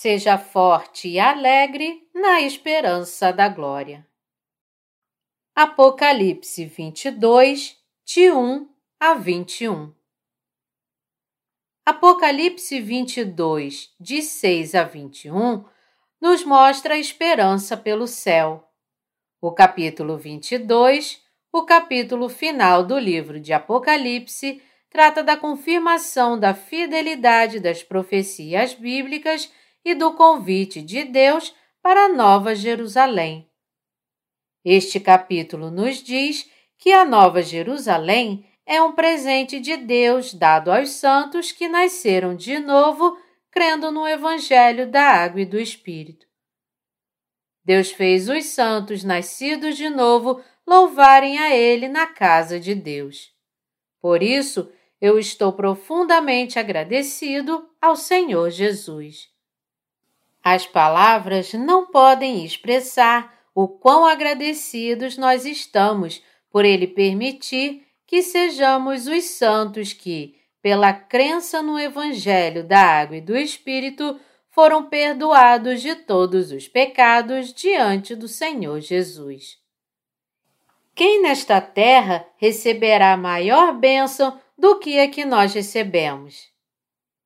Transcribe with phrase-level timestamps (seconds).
[0.00, 4.06] Seja forte e alegre na esperança da glória.
[5.56, 8.68] Apocalipse 22, de 1
[9.00, 9.92] a 21
[11.84, 15.64] Apocalipse 22, de 6 a 21,
[16.20, 18.70] nos mostra a esperança pelo céu.
[19.40, 21.20] O capítulo 22,
[21.52, 29.52] o capítulo final do livro de Apocalipse, trata da confirmação da fidelidade das profecias bíblicas
[29.84, 33.50] e do convite de Deus para a Nova Jerusalém.
[34.64, 40.90] Este capítulo nos diz que a Nova Jerusalém é um presente de Deus dado aos
[40.90, 43.18] santos que nasceram de novo,
[43.50, 46.26] crendo no Evangelho da Água e do Espírito.
[47.64, 53.32] Deus fez os santos nascidos de novo louvarem a Ele na casa de Deus.
[54.00, 59.28] Por isso, eu estou profundamente agradecido ao Senhor Jesus.
[60.50, 69.06] As palavras não podem expressar o quão agradecidos nós estamos por Ele permitir que sejamos
[69.06, 74.18] os santos que, pela crença no Evangelho da Água e do Espírito,
[74.50, 79.58] foram perdoados de todos os pecados diante do Senhor Jesus.
[80.94, 86.48] Quem nesta terra receberá maior bênção do que a que nós recebemos?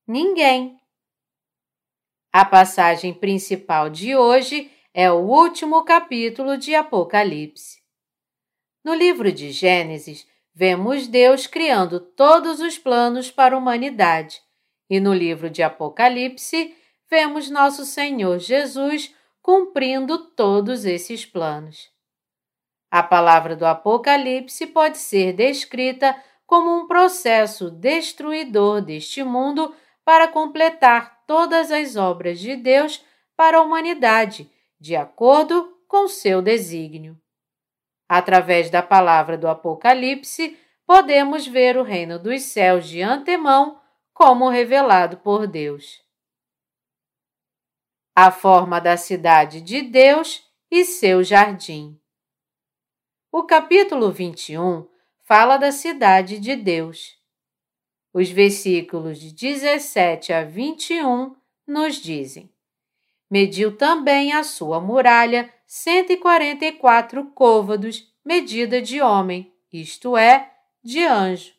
[0.09, 0.82] Ninguém.
[2.35, 7.83] A passagem principal de hoje é o último capítulo de Apocalipse.
[8.83, 14.41] No livro de Gênesis, vemos Deus criando todos os planos para a humanidade,
[14.89, 16.75] e no livro de Apocalipse,
[17.11, 21.91] vemos nosso Senhor Jesus cumprindo todos esses planos.
[22.91, 26.17] A palavra do Apocalipse pode ser descrita
[26.47, 33.05] como um processo destruidor deste mundo para completar todas as obras de Deus
[33.37, 37.17] para a humanidade de acordo com seu desígnio.
[38.09, 43.81] Através da palavra do Apocalipse, podemos ver o reino dos céus de antemão
[44.13, 46.03] como revelado por Deus.
[48.15, 51.99] A forma da cidade de Deus e seu jardim.
[53.31, 54.87] O capítulo 21
[55.23, 57.17] fala da cidade de Deus.
[58.13, 61.35] Os versículos de 17 a 21
[61.67, 62.53] nos dizem:
[63.31, 70.19] Mediu também a sua muralha cento e quarenta e quatro côvados, medida de homem, isto
[70.19, 70.53] é,
[70.85, 71.55] de anjo.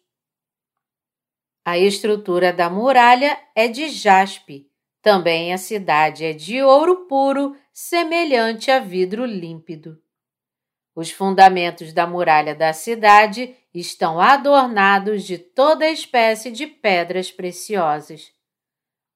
[1.65, 4.69] A estrutura da muralha é de jaspe.
[5.01, 10.02] Também a cidade é de ouro puro, semelhante a vidro límpido.
[10.95, 18.31] Os fundamentos da muralha da cidade estão adornados de toda espécie de pedras preciosas.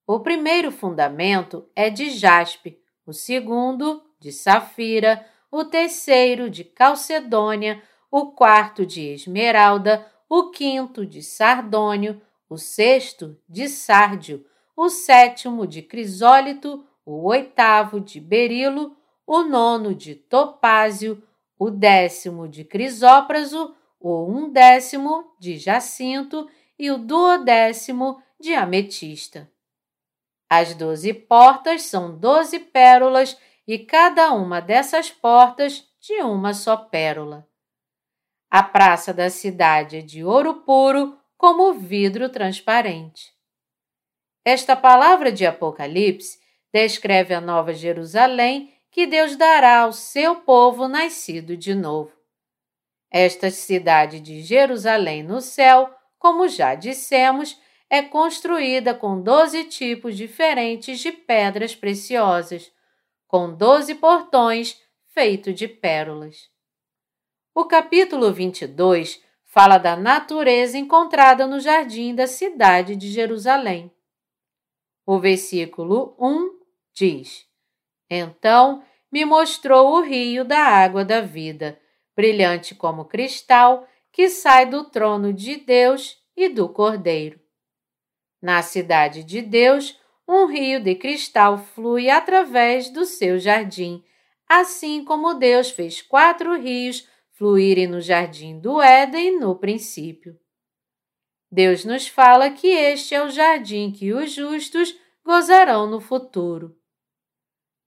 [0.05, 8.31] O primeiro fundamento é de jaspe, o segundo de safira, o terceiro de calcedônia, o
[8.31, 14.45] quarto de esmeralda, o quinto de sardônio, o sexto de sárdio,
[14.75, 18.95] o sétimo de crisólito, o oitavo de berilo,
[19.25, 21.21] o nono de topázio,
[21.57, 26.47] o décimo de crisópraso, o undécimo de jacinto
[26.77, 29.49] e o duodécimo de ametista.
[30.49, 37.47] As doze portas são doze pérolas e cada uma dessas portas de uma só pérola.
[38.49, 43.33] A praça da cidade é de ouro puro, como vidro transparente.
[44.45, 46.39] Esta palavra de Apocalipse
[46.71, 52.11] descreve a Nova Jerusalém que Deus dará ao seu povo nascido de novo.
[53.11, 60.99] Esta cidade de Jerusalém no céu, como já dissemos, é construída com doze tipos diferentes
[60.99, 62.71] de pedras preciosas,
[63.27, 64.81] com doze portões
[65.13, 66.49] feitos de pérolas.
[67.53, 73.91] O capítulo 22 fala da natureza encontrada no jardim da cidade de Jerusalém.
[75.05, 76.49] O versículo 1
[76.95, 77.45] diz:
[78.09, 81.79] Então me mostrou o rio da água da vida,
[82.15, 87.39] brilhante como cristal, que sai do trono de Deus e do Cordeiro.
[88.41, 94.03] Na cidade de Deus, um rio de cristal flui através do seu jardim,
[94.47, 100.37] assim como Deus fez quatro rios fluírem no jardim do Éden no princípio.
[101.51, 104.93] Deus nos fala que este é o jardim que os justos
[105.23, 106.76] gozarão no futuro.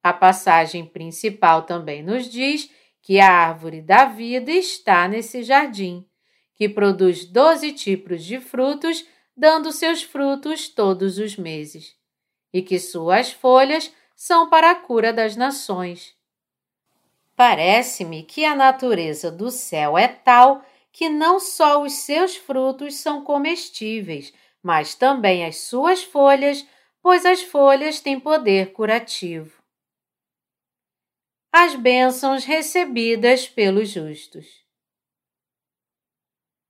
[0.02, 2.70] A passagem principal também nos diz
[3.02, 6.06] que a árvore da vida está nesse jardim,
[6.55, 9.06] que produz doze tipos de frutos
[9.37, 11.97] dando seus frutos todos os meses.
[12.52, 16.14] e que suas folhas são para a cura das nações.
[17.37, 23.25] Parece-me que a natureza do céu é tal que não só os seus frutos são
[23.25, 24.32] comestíveis,
[24.62, 26.67] mas também as suas folhas,
[27.03, 29.60] pois as folhas têm poder curativo.
[31.52, 34.47] As bênçãos recebidas pelos justos.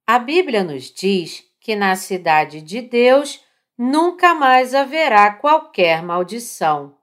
[0.06, 3.44] A Bíblia nos diz que na cidade de Deus
[3.76, 6.96] nunca mais haverá qualquer maldição.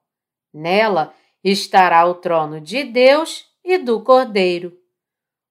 [0.51, 1.13] Nela
[1.43, 4.75] estará o trono de Deus e do Cordeiro.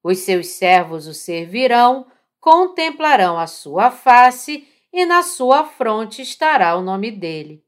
[0.02, 6.82] Os seus servos o servirão, contemplarão a sua face e na sua fronte estará o
[6.82, 7.64] nome dele.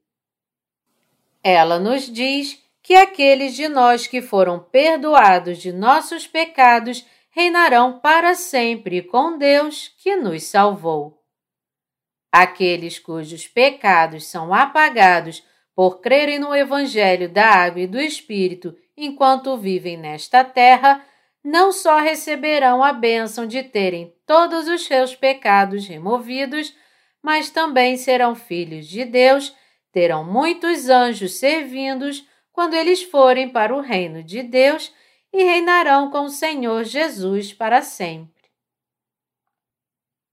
[1.41, 8.33] Ela nos diz que aqueles de nós que foram perdoados de nossos pecados reinarão para
[8.33, 11.21] sempre com Deus que nos salvou.
[12.31, 15.43] Aqueles cujos pecados são apagados
[15.75, 21.05] por crerem no Evangelho da Água e do Espírito enquanto vivem nesta terra,
[21.43, 26.73] não só receberão a bênção de terem todos os seus pecados removidos,
[27.21, 29.55] mas também serão filhos de Deus,
[29.91, 32.27] terão muitos anjos servindo-os
[32.59, 34.93] quando eles forem para o reino de Deus
[35.31, 38.49] e reinarão com o Senhor Jesus para sempre.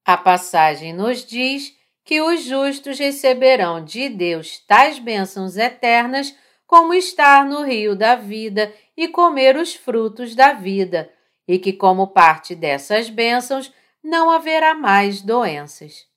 [0.05, 1.73] A passagem nos diz
[2.05, 6.37] que os justos receberão de Deus tais bênçãos eternas
[6.67, 11.09] como estar no rio da vida e comer os frutos da vida,
[11.47, 13.73] e que, como parte dessas bênçãos,
[14.03, 16.09] não haverá mais doenças.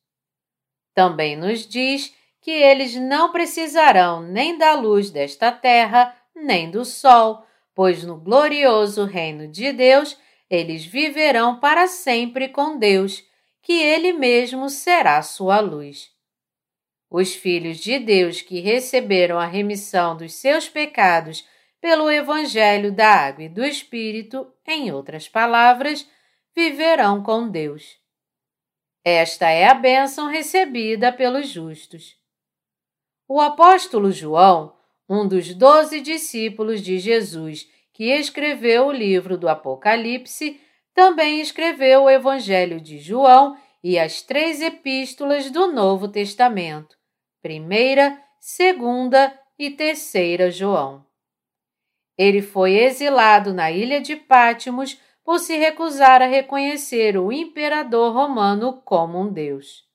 [0.95, 7.45] Também nos diz que eles não precisarão nem da luz desta terra, nem do sol,
[7.75, 10.17] pois no glorioso reino de Deus
[10.49, 13.23] eles viverão para sempre com Deus,
[13.61, 16.09] que Ele mesmo será sua luz.
[17.09, 21.45] Os filhos de Deus que receberam a remissão dos seus pecados
[21.79, 26.07] pelo Evangelho da Água e do Espírito, em outras palavras,
[26.55, 27.97] viverão com Deus.
[29.03, 32.18] Esta é a bênção recebida pelos justos.
[33.31, 34.75] O apóstolo João,
[35.07, 40.59] um dos doze discípulos de Jesus que escreveu o livro do Apocalipse,
[40.95, 46.97] também escreveu o Evangelho de João e as três epístolas do Novo Testamento
[47.39, 51.05] primeira, segunda e terceira João.
[52.17, 58.81] Ele foi exilado na ilha de Pátimos por se recusar a reconhecer o imperador romano
[58.83, 59.87] como um deus.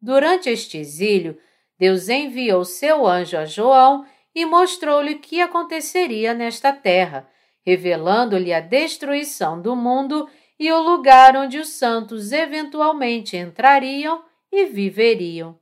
[0.00, 1.36] Durante este exílio,
[1.78, 4.04] Deus enviou seu anjo a João
[4.34, 7.28] e mostrou-lhe o que aconteceria nesta terra,
[7.64, 10.28] revelando-lhe a destruição do mundo
[10.58, 15.58] e o lugar onde os santos eventualmente entrariam e viveriam.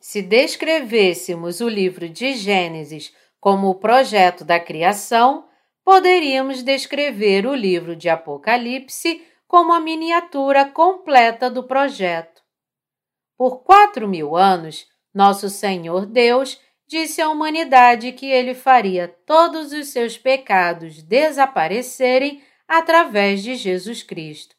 [0.00, 5.46] Se descrevêssemos o livro de Gênesis como o projeto da criação,
[5.84, 12.37] poderíamos descrever o livro de Apocalipse como a miniatura completa do projeto.
[13.38, 19.88] Por quatro mil anos, nosso Senhor Deus disse à humanidade que ele faria todos os
[19.88, 24.56] seus pecados desaparecerem através de Jesus Cristo.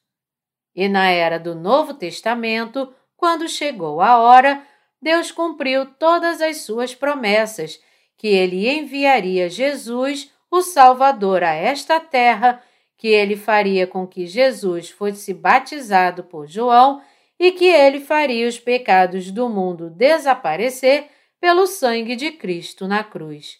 [0.73, 4.65] E na era do Novo Testamento, quando chegou a hora,
[5.01, 7.81] Deus cumpriu todas as suas promessas,
[8.15, 12.63] que ele enviaria Jesus, o Salvador, a esta terra,
[12.97, 17.01] que ele faria com que Jesus fosse batizado por João
[17.39, 21.07] e que ele faria os pecados do mundo desaparecer
[21.39, 23.57] pelo sangue de Cristo na cruz.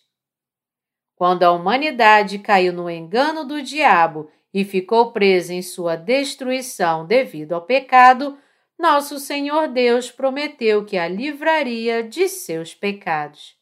[1.15, 7.53] Quando a humanidade caiu no engano do diabo e ficou presa em sua destruição devido
[7.53, 8.37] ao pecado,
[8.77, 13.55] nosso Senhor Deus prometeu que a livraria de seus pecados.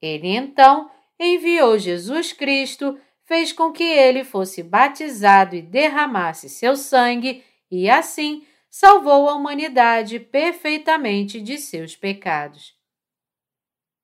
[0.00, 7.44] Ele então enviou Jesus Cristo, fez com que ele fosse batizado e derramasse seu sangue,
[7.70, 8.46] e assim
[8.76, 12.74] salvou a humanidade perfeitamente de seus pecados.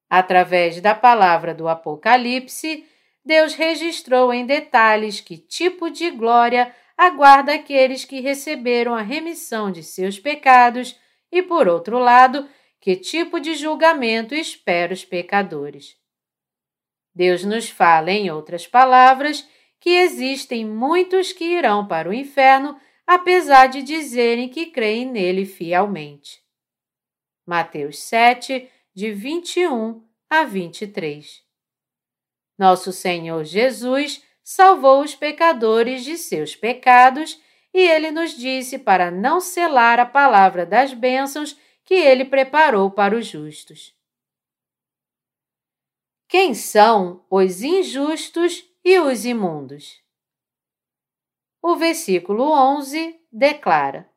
[0.09, 2.87] Através da palavra do Apocalipse,
[3.25, 9.83] Deus registrou em detalhes que tipo de glória aguarda aqueles que receberam a remissão de
[9.83, 10.97] seus pecados
[11.33, 12.49] e, por outro lado,
[12.81, 15.97] que tipo de julgamento espera os pecadores.
[17.13, 19.45] Deus nos fala, em outras palavras,
[19.81, 22.79] que existem muitos que irão para o inferno,
[23.13, 26.41] apesar de dizerem que creem nele fielmente.
[27.45, 31.43] Mateus 7, de 21 a 23.
[32.57, 37.43] Nosso Senhor Jesus salvou os pecadores de seus pecados,
[37.75, 43.17] e ele nos disse para não selar a palavra das bênçãos que ele preparou para
[43.17, 43.93] os justos.
[46.29, 50.01] Quem são os injustos e os imundos?
[51.63, 54.11] O versículo 11 declara: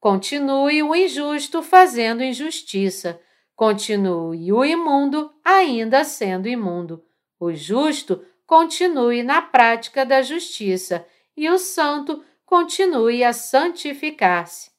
[0.00, 3.20] Continue o injusto fazendo injustiça,
[3.54, 7.04] continue o imundo ainda sendo imundo.
[7.38, 14.70] O justo continue na prática da justiça e o santo continue a santificar-se.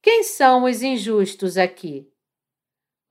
[0.00, 2.08] Quem são os injustos aqui?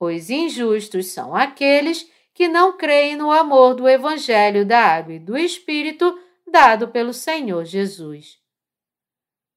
[0.00, 5.36] Os injustos são aqueles que não creem no amor do Evangelho da Água e do
[5.36, 6.18] Espírito
[6.50, 8.38] dado pelo Senhor Jesus.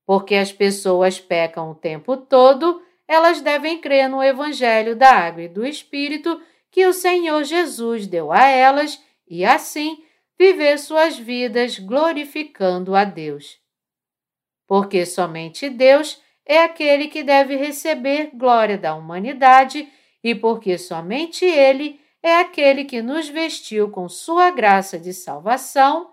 [0.06, 5.48] Porque as pessoas pecam o tempo todo, elas devem crer no Evangelho da Água e
[5.48, 10.04] do Espírito que o Senhor Jesus deu a elas e, assim,
[10.38, 13.60] viver suas vidas glorificando a Deus.
[14.68, 19.88] Porque somente Deus é aquele que deve receber glória da humanidade
[20.24, 26.13] e porque somente Ele é aquele que nos vestiu com sua graça de salvação,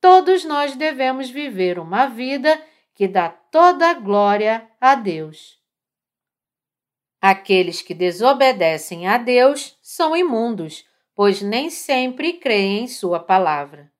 [0.00, 2.60] todos nós devemos viver uma vida
[2.94, 5.58] que dá toda a glória a Deus.
[7.20, 13.92] Aqueles que desobedecem a Deus são imundos, pois nem sempre creem em Sua palavra.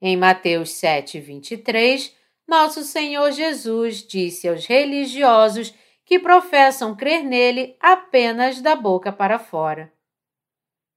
[0.00, 2.14] Em Mateus 7, 23,
[2.46, 9.92] nosso Senhor Jesus disse aos religiosos que professam crer nele apenas da boca para fora: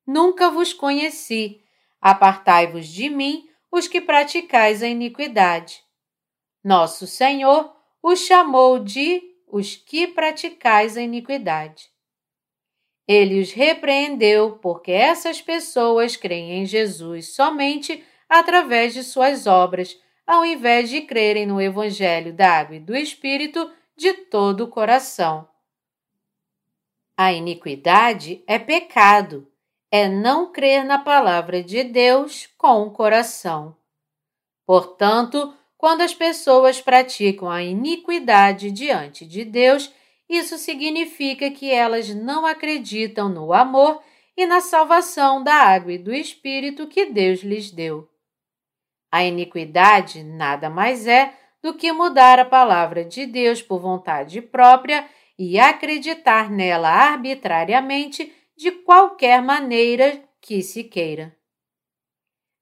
[0.05, 1.63] Nunca vos conheci,
[1.99, 5.83] apartai-vos de mim, os que praticais a iniquidade.
[6.63, 11.89] Nosso Senhor os chamou de os que praticais a iniquidade.
[13.07, 19.97] Ele os repreendeu porque essas pessoas creem em Jesus somente através de suas obras,
[20.27, 25.49] ao invés de crerem no Evangelho da Água e do Espírito de todo o coração.
[27.17, 29.48] A iniquidade é pecado,
[29.91, 33.75] é não crer na palavra de Deus com o coração.
[34.65, 39.91] Portanto, quando as pessoas praticam a iniquidade diante de Deus,
[40.29, 44.01] isso significa que elas não acreditam no amor
[44.37, 48.07] e na salvação da água e do Espírito que Deus lhes deu.
[49.11, 55.05] A iniquidade nada mais é do que mudar a palavra de Deus por vontade própria
[55.37, 61.33] e acreditar nela arbitrariamente de qualquer maneira que se queira.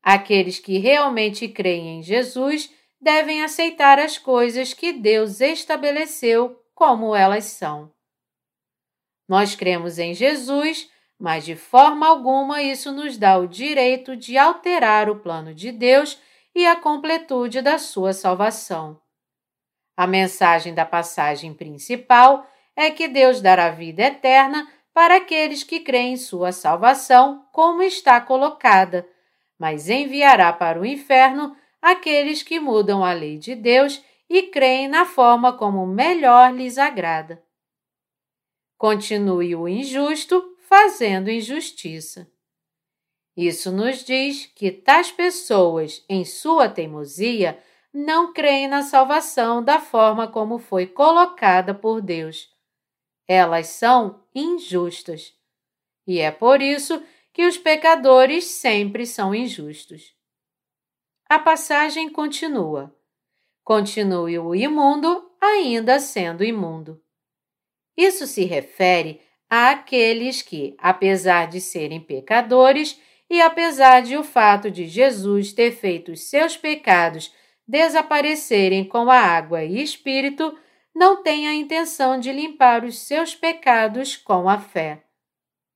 [0.04, 7.46] Aqueles que realmente creem em Jesus devem aceitar as coisas que Deus estabeleceu como elas
[7.46, 7.92] são.
[9.28, 10.88] Nós cremos em Jesus,
[11.20, 16.22] mas de forma alguma isso nos dá o direito de alterar o plano de Deus
[16.54, 19.02] e a completude da sua salvação.
[19.98, 26.14] A mensagem da passagem principal é que Deus dará vida eterna para aqueles que creem
[26.14, 29.08] em sua salvação, como está colocada,
[29.56, 35.06] mas enviará para o inferno aqueles que mudam a lei de Deus e creem na
[35.06, 37.44] forma como melhor lhes agrada.
[38.76, 42.28] Continue o injusto fazendo injustiça.
[43.38, 47.64] Isso nos diz que tais pessoas, em sua teimosia,
[47.94, 52.57] não creem na salvação da forma como foi colocada por Deus.
[53.28, 55.34] Elas são injustas.
[56.06, 57.04] E é por isso
[57.34, 60.16] que os pecadores sempre são injustos.
[61.30, 62.96] A passagem continua.
[63.64, 67.02] Continue o imundo ainda sendo imundo.
[67.98, 69.20] Isso se refere
[69.50, 76.12] àqueles que, apesar de serem pecadores e apesar de o fato de Jesus ter feito
[76.12, 77.34] os seus pecados
[77.68, 80.58] desaparecerem com a água e espírito,
[80.98, 85.04] não têm a intenção de limpar os seus pecados com a fé.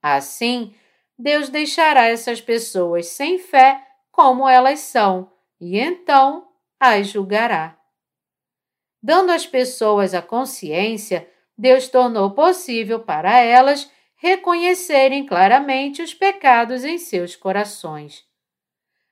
[0.02, 0.74] Assim,
[1.16, 6.48] Deus deixará essas pessoas sem fé como elas são e então
[6.80, 7.78] as julgará.
[9.00, 16.98] Dando às pessoas a consciência, Deus tornou possível para elas reconhecerem claramente os pecados em
[16.98, 18.26] seus corações.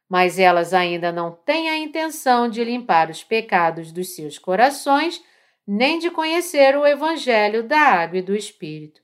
[0.09, 5.23] Mas elas ainda não têm a intenção de limpar os pecados dos seus corações,
[5.71, 9.03] nem de conhecer o Evangelho da Água e do Espírito.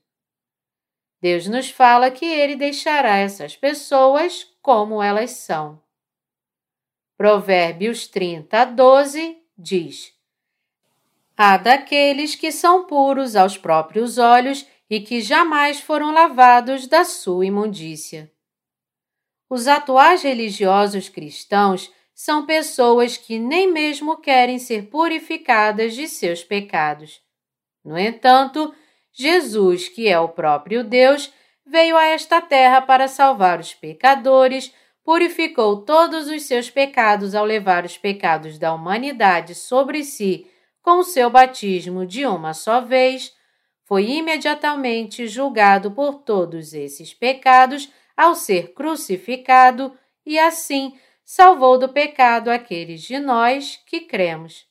[1.20, 5.80] Deus nos fala que Ele deixará essas pessoas como elas são.
[7.16, 10.12] Provérbios 30, 12 diz:
[11.36, 17.46] Há daqueles que são puros aos próprios olhos e que jamais foram lavados da sua
[17.46, 18.28] imundícia.
[19.48, 27.20] Os atuais religiosos cristãos são pessoas que nem mesmo querem ser purificadas de seus pecados.
[27.84, 28.74] No entanto,
[29.12, 31.30] Jesus, que é o próprio Deus,
[31.66, 34.72] veio a esta terra para salvar os pecadores,
[35.04, 40.50] purificou todos os seus pecados ao levar os pecados da humanidade sobre si
[40.82, 43.34] com o seu batismo de uma só vez,
[43.84, 52.48] foi imediatamente julgado por todos esses pecados ao ser crucificado e assim salvou do pecado
[52.48, 54.64] aqueles de nós que cremos.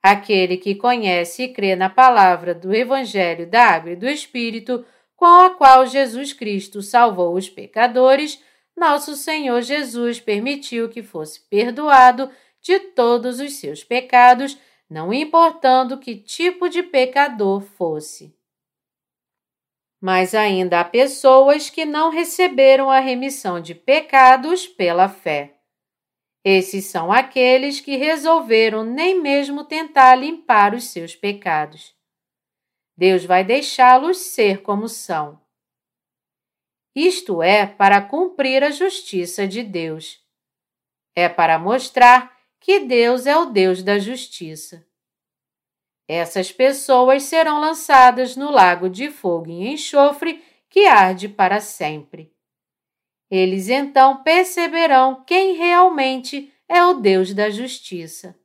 [0.00, 4.86] Aquele que conhece e crê na palavra do Evangelho da Água e do Espírito,
[5.16, 8.42] com a qual Jesus Cristo salvou os pecadores,
[8.74, 12.30] nosso Senhor Jesus permitiu que fosse perdoado
[12.62, 14.56] de todos os seus pecados,
[14.88, 18.34] não importando que tipo de pecador fosse.
[20.00, 25.58] Mas ainda há pessoas que não receberam a remissão de pecados pela fé.
[26.42, 31.94] Esses são aqueles que resolveram nem mesmo tentar limpar os seus pecados.
[32.96, 35.40] Deus vai deixá-los ser como são.
[36.94, 40.18] Isto é para cumprir a justiça de Deus.
[41.14, 44.86] É para mostrar que Deus é o Deus da justiça.
[46.12, 52.34] Essas pessoas serão lançadas no lago de fogo e enxofre que arde para sempre.
[53.30, 58.36] Eles então perceberão quem realmente é o Deus da justiça.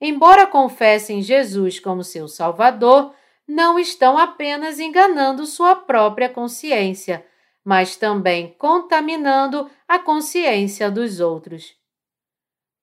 [0.00, 3.14] Embora confessem Jesus como seu Salvador,
[3.46, 7.26] não estão apenas enganando sua própria consciência,
[7.62, 11.76] mas também contaminando a consciência dos outros.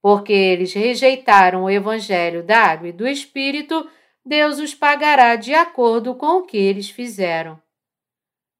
[0.01, 3.87] Porque eles rejeitaram o Evangelho da Água e do Espírito,
[4.25, 7.61] Deus os pagará de acordo com o que eles fizeram.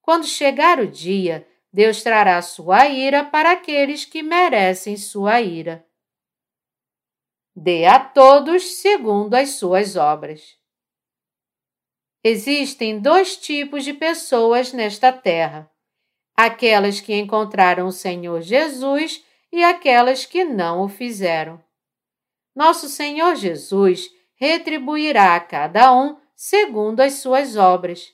[0.01, 5.85] Quando chegar o dia, Deus trará sua ira para aqueles que merecem sua ira.
[7.55, 10.57] Dê a todos segundo as suas obras.
[12.23, 15.69] Existem dois tipos de pessoas nesta terra:
[16.35, 21.61] aquelas que encontraram o Senhor Jesus e aquelas que não o fizeram.
[22.55, 28.13] Nosso Senhor Jesus retribuirá a cada um segundo as suas obras.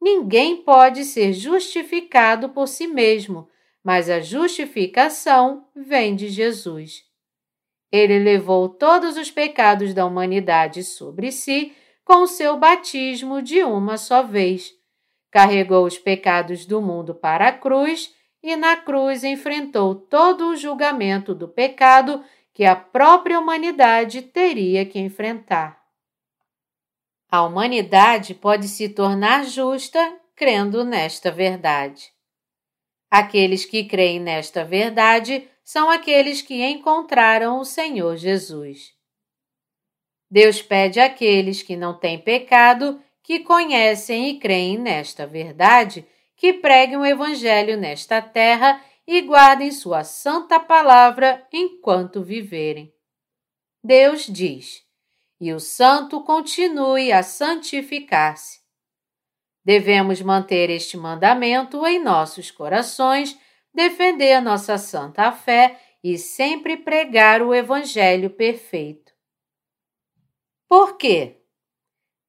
[0.00, 3.48] Ninguém pode ser justificado por si mesmo,
[3.82, 7.04] mas a justificação vem de Jesus.
[7.90, 11.72] Ele levou todos os pecados da humanidade sobre si
[12.04, 14.72] com o seu batismo de uma só vez.
[15.30, 21.34] Carregou os pecados do mundo para a cruz e na cruz enfrentou todo o julgamento
[21.34, 25.80] do pecado que a própria humanidade teria que enfrentar.
[27.30, 32.10] A humanidade pode se tornar justa crendo nesta verdade.
[33.10, 38.92] Aqueles que creem nesta verdade são aqueles que encontraram o Senhor Jesus.
[40.30, 46.06] Deus pede àqueles que não têm pecado, que conhecem e creem nesta verdade,
[46.42, 52.92] que preguem o Evangelho nesta terra e guardem Sua santa palavra enquanto viverem.
[53.80, 54.84] Deus diz:
[55.40, 58.60] e o santo continue a santificar-se.
[59.64, 63.38] Devemos manter este mandamento em nossos corações,
[63.72, 69.12] defender nossa santa fé e sempre pregar o Evangelho perfeito.
[70.68, 71.40] Por quê?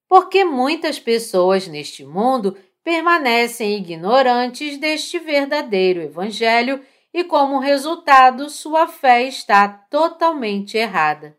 [0.06, 9.22] Porque muitas pessoas neste mundo permanecem ignorantes deste verdadeiro Evangelho e, como resultado, sua fé
[9.22, 11.36] está totalmente errada.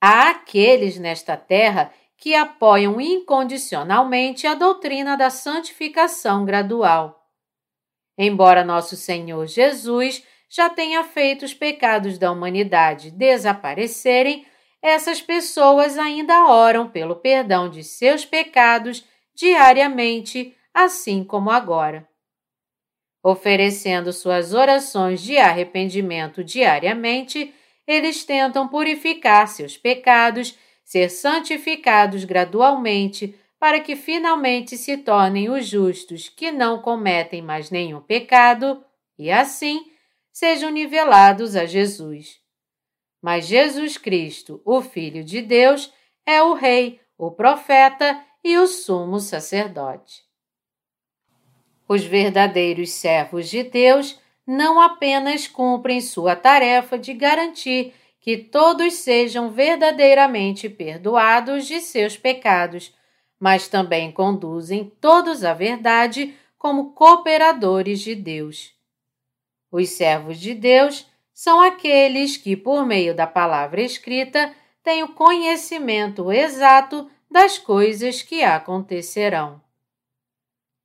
[0.00, 7.26] Há aqueles nesta terra que apoiam incondicionalmente a doutrina da santificação gradual.
[8.18, 14.46] Embora nosso Senhor Jesus já tenha feito os pecados da humanidade desaparecerem,
[14.82, 19.04] essas pessoas ainda oram pelo perdão de seus pecados
[19.34, 22.08] diariamente, assim como agora.
[23.22, 27.54] Oferecendo suas orações de arrependimento diariamente,
[27.86, 36.30] eles tentam purificar seus pecados, ser santificados gradualmente, para que finalmente se tornem os justos
[36.30, 38.82] que não cometem mais nenhum pecado
[39.18, 39.84] e, assim,
[40.32, 42.40] sejam nivelados a Jesus.
[43.20, 45.92] Mas Jesus Cristo, o Filho de Deus,
[46.24, 50.22] é o Rei, o Profeta e o Sumo Sacerdote.
[51.88, 59.50] Os verdadeiros servos de Deus não apenas cumprem sua tarefa de garantir que todos sejam
[59.50, 62.94] verdadeiramente perdoados de seus pecados,
[63.38, 68.74] mas também conduzem todos à verdade como cooperadores de Deus.
[69.72, 76.30] Os servos de Deus são aqueles que, por meio da palavra escrita, tem o conhecimento
[76.30, 79.60] exato das coisas que acontecerão.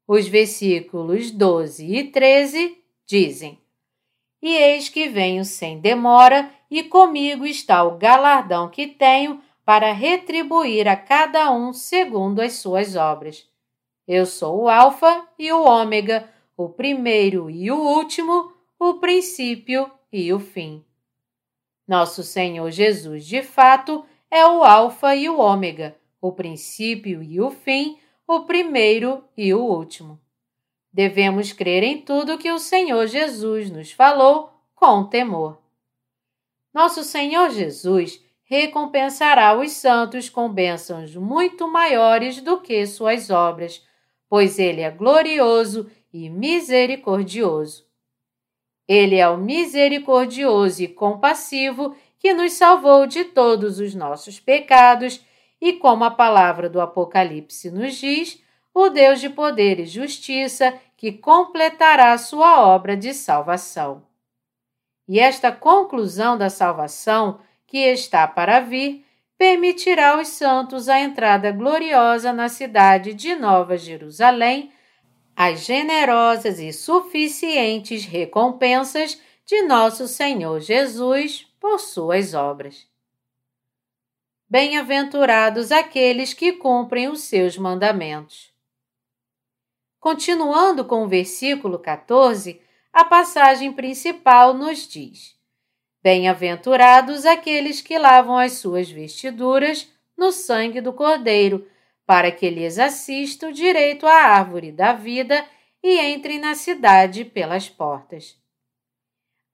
[0.08, 3.60] Os versículos 12 e 13 dizem:
[4.42, 10.88] E eis que venho sem demora, e comigo está o galardão que tenho para retribuir
[10.88, 13.50] a cada um segundo as suas obras.
[14.08, 20.32] Eu sou o Alfa e o Ômega, o primeiro e o último, o princípio e
[20.32, 20.86] o fim.
[21.88, 25.96] Nosso Senhor Jesus, de fato, é o Alfa e o Ômega,
[26.28, 30.20] o princípio e o fim, o primeiro e o último.
[30.92, 35.62] Devemos crer em tudo que o Senhor Jesus nos falou com temor.
[36.74, 43.86] Nosso Senhor Jesus recompensará os santos com bênçãos muito maiores do que suas obras,
[44.28, 47.86] pois ele é glorioso e misericordioso.
[48.88, 55.24] Ele é o misericordioso e compassivo que nos salvou de todos os nossos pecados
[55.66, 58.40] e, como a palavra do Apocalipse nos diz,
[58.72, 64.04] o Deus de poder e justiça que completará sua obra de salvação.
[65.08, 69.04] E esta conclusão da salvação que está para vir
[69.40, 74.72] permitirá aos santos a entrada gloriosa na cidade de Nova Jerusalém,
[75.36, 82.86] as generosas e suficientes recompensas de nosso Senhor Jesus por suas obras.
[84.48, 88.54] Bem-aventurados aqueles que cumprem os seus mandamentos.
[90.00, 92.62] Continuando com o versículo 14,
[92.94, 95.36] a passagem principal nos diz:
[96.04, 101.68] Bem-aventurados aqueles que lavam as suas vestiduras no sangue do Cordeiro,
[102.06, 105.44] para que lhes assista o direito à árvore da vida
[105.82, 108.38] e entrem na cidade pelas portas.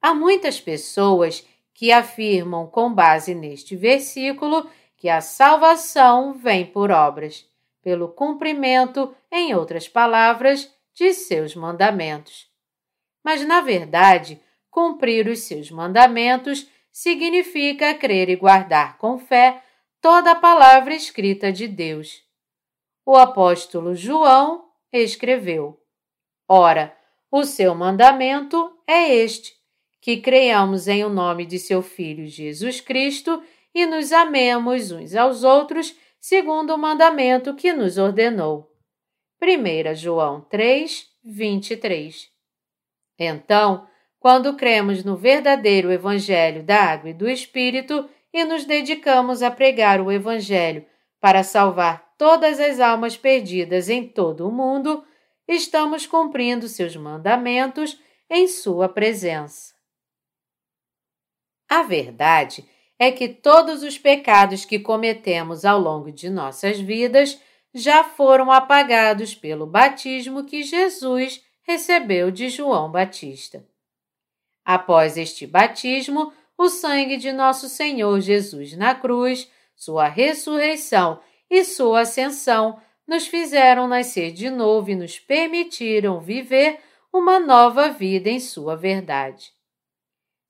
[0.02, 4.70] Há muitas pessoas que afirmam, com base neste versículo,
[5.02, 7.46] que a salvação vem por obras,
[7.82, 12.48] pelo cumprimento, em outras palavras, de seus mandamentos.
[13.24, 14.40] Mas, na verdade,
[14.72, 19.62] Cumprir os seus mandamentos significa crer e guardar com fé
[20.00, 22.24] toda a palavra escrita de Deus.
[23.06, 25.78] O apóstolo João escreveu:
[26.48, 26.96] Ora,
[27.30, 29.54] o seu mandamento é este:
[30.00, 35.44] que creiamos em o nome de seu Filho Jesus Cristo e nos amemos uns aos
[35.44, 38.72] outros, segundo o mandamento que nos ordenou.
[39.42, 42.30] 1 João 3, 23.
[43.18, 43.88] Então,
[44.20, 50.00] quando cremos no verdadeiro Evangelho da Água e do Espírito e nos dedicamos a pregar
[50.00, 50.86] o Evangelho
[51.20, 55.04] para salvar todas as almas perdidas em todo o mundo,
[55.48, 59.74] estamos cumprindo seus mandamentos em Sua presença.
[61.68, 67.40] A verdade é que todos os pecados que cometemos ao longo de nossas vidas
[67.74, 73.66] já foram apagados pelo batismo que Jesus recebeu de João Batista.
[74.64, 82.02] Após este batismo, o sangue de nosso Senhor Jesus na cruz, sua ressurreição e sua
[82.02, 86.80] ascensão nos fizeram nascer de novo e nos permitiram viver
[87.12, 89.52] uma nova vida em sua verdade.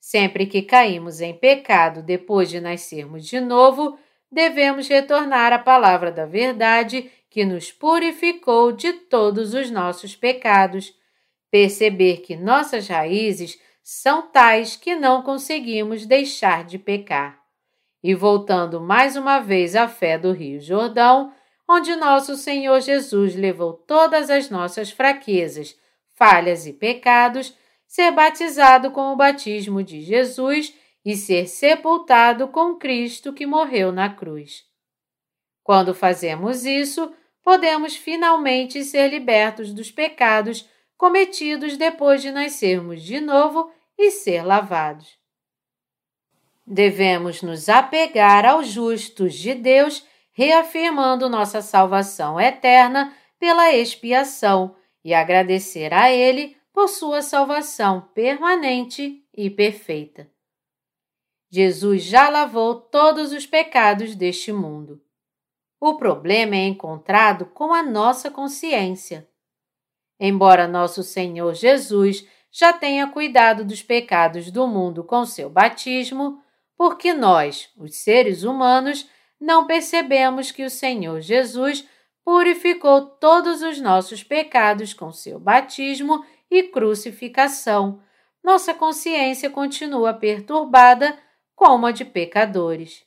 [0.02, 4.00] Sempre que caímos em pecado depois de nascermos de novo,
[4.32, 10.92] devemos retornar à palavra da verdade que nos purificou de todos os nossos pecados,
[11.52, 17.40] perceber que nossas raízes são tais que não conseguimos deixar de pecar.
[18.04, 21.32] E voltando mais uma vez à fé do Rio Jordão,
[21.70, 25.76] onde nosso Senhor Jesus levou todas as nossas fraquezas,
[26.16, 27.56] falhas e pecados,
[27.92, 30.74] ser batizado com o batismo de Jesus
[31.04, 34.64] e ser sepultado com Cristo que morreu na cruz.
[35.62, 43.70] Quando fazemos isso, podemos finalmente ser libertos dos pecados cometidos depois de nascermos de novo
[43.98, 45.20] e ser lavados.
[46.66, 55.94] Devemos nos apegar aos justos de Deus, reafirmando nossa salvação eterna pela expiação e agradecer
[55.94, 60.30] a Ele por sua salvação permanente e perfeita.
[61.50, 65.02] Jesus já lavou todos os pecados deste mundo.
[65.80, 69.28] O problema é encontrado com a nossa consciência.
[70.20, 76.42] Embora nosso Senhor Jesus já tenha cuidado dos pecados do mundo com seu batismo,
[76.78, 81.88] porque nós, os seres humanos, não percebemos que o Senhor Jesus
[82.24, 88.02] purificou todos os nossos pecados com seu batismo e crucificação.
[88.44, 91.18] Nossa consciência continua perturbada
[91.56, 93.06] como a de pecadores.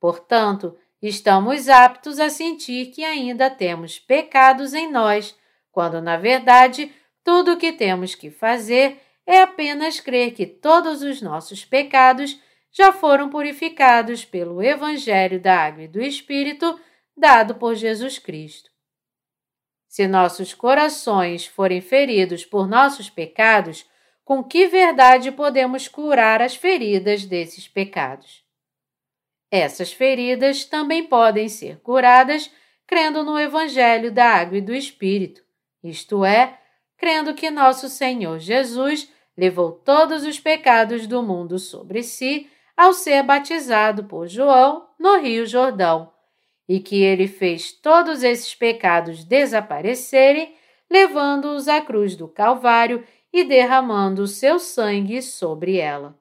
[0.00, 5.36] Portanto, estamos aptos a sentir que ainda temos pecados em nós,
[5.70, 6.90] quando na verdade
[7.22, 12.40] tudo o que temos que fazer é apenas crer que todos os nossos pecados
[12.72, 16.80] já foram purificados pelo Evangelho da Água e do Espírito
[17.16, 18.71] dado por Jesus Cristo.
[19.92, 23.84] Se nossos corações forem feridos por nossos pecados,
[24.24, 28.42] com que verdade podemos curar as feridas desses pecados?
[29.50, 32.50] Essas feridas também podem ser curadas
[32.86, 35.44] crendo no Evangelho da Água e do Espírito,
[35.84, 36.58] isto é,
[36.96, 43.22] crendo que nosso Senhor Jesus levou todos os pecados do mundo sobre si ao ser
[43.22, 46.11] batizado por João no Rio Jordão,
[46.72, 50.54] e que ele fez todos esses pecados desaparecerem,
[50.90, 56.18] levando-os à cruz do Calvário e derramando seu sangue sobre ela.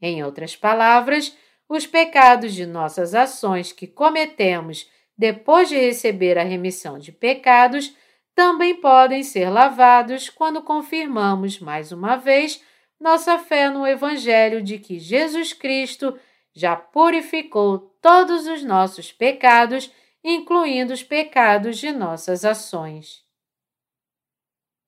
[0.00, 1.36] Em outras palavras,
[1.68, 7.96] os pecados de nossas ações que cometemos depois de receber a remissão de pecados
[8.32, 12.62] também podem ser lavados quando confirmamos mais uma vez
[13.00, 16.16] nossa fé no Evangelho de que Jesus Cristo
[16.54, 19.90] já purificou todos os nossos pecados,
[20.22, 23.24] incluindo os pecados de nossas ações.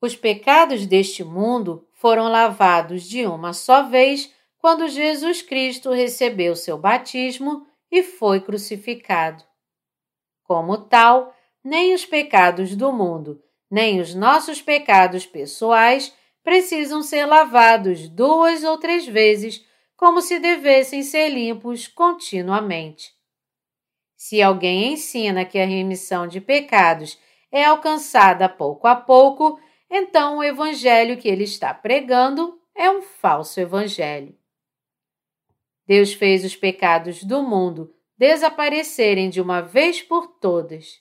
[0.02, 6.76] Os pecados deste mundo foram lavados de uma só vez quando Jesus Cristo recebeu seu
[6.76, 9.42] batismo e foi crucificado.
[10.44, 16.12] Como tal, nem os pecados do mundo, nem os nossos pecados pessoais
[16.44, 19.65] precisam ser lavados duas ou três vezes,
[19.96, 23.14] como se devessem ser limpos continuamente.
[24.16, 27.18] Se alguém ensina que a remissão de pecados
[27.50, 29.58] é alcançada pouco a pouco,
[29.90, 34.36] então o evangelho que ele está pregando é um falso evangelho.
[35.86, 41.00] Deus fez os pecados do mundo desaparecerem de uma vez por todas.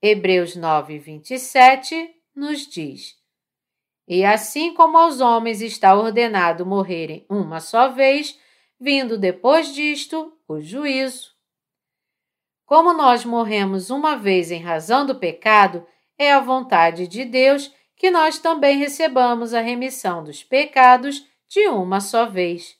[0.00, 3.16] Hebreus 9, 27 nos diz:
[4.06, 8.38] E assim como aos homens está ordenado morrerem uma só vez,
[8.78, 11.34] vindo depois disto o juízo.
[12.64, 15.86] Como nós morremos uma vez em razão do pecado,
[16.18, 22.00] é a vontade de Deus que nós também recebamos a remissão dos pecados de uma
[22.00, 22.76] só vez.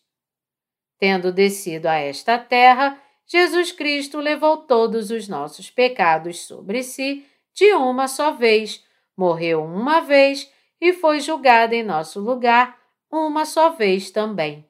[0.99, 7.73] Tendo descido a esta terra, Jesus Cristo levou todos os nossos pecados sobre si de
[7.75, 8.85] uma só vez,
[9.17, 12.79] morreu uma vez e foi julgado em nosso lugar
[13.11, 14.69] uma só vez também.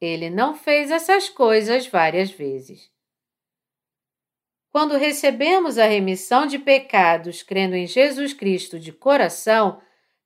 [0.00, 2.90] Ele não fez essas coisas várias vezes.
[4.70, 9.80] Quando recebemos a remissão de pecados crendo em Jesus Cristo de coração,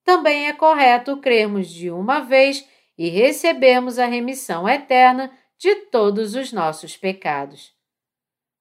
[0.04, 2.66] também é correto crermos de uma vez
[2.96, 7.74] e recebemos a remissão eterna de todos os nossos pecados.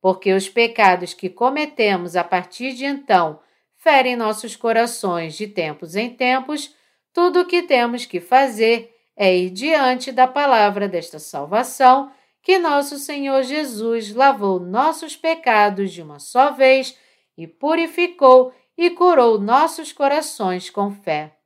[0.01, 3.39] Porque os pecados que cometemos a partir de então
[3.85, 6.73] ferem nossos corações de tempos em tempos,
[7.13, 12.97] tudo o que temos que fazer é ir diante da palavra desta salvação, que nosso
[12.97, 16.97] Senhor Jesus lavou nossos pecados de uma só vez
[17.37, 21.37] e purificou e curou nossos corações com fé.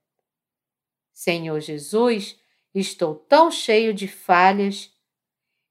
[1.13, 2.39] Senhor Jesus,
[2.73, 4.89] estou tão cheio de falhas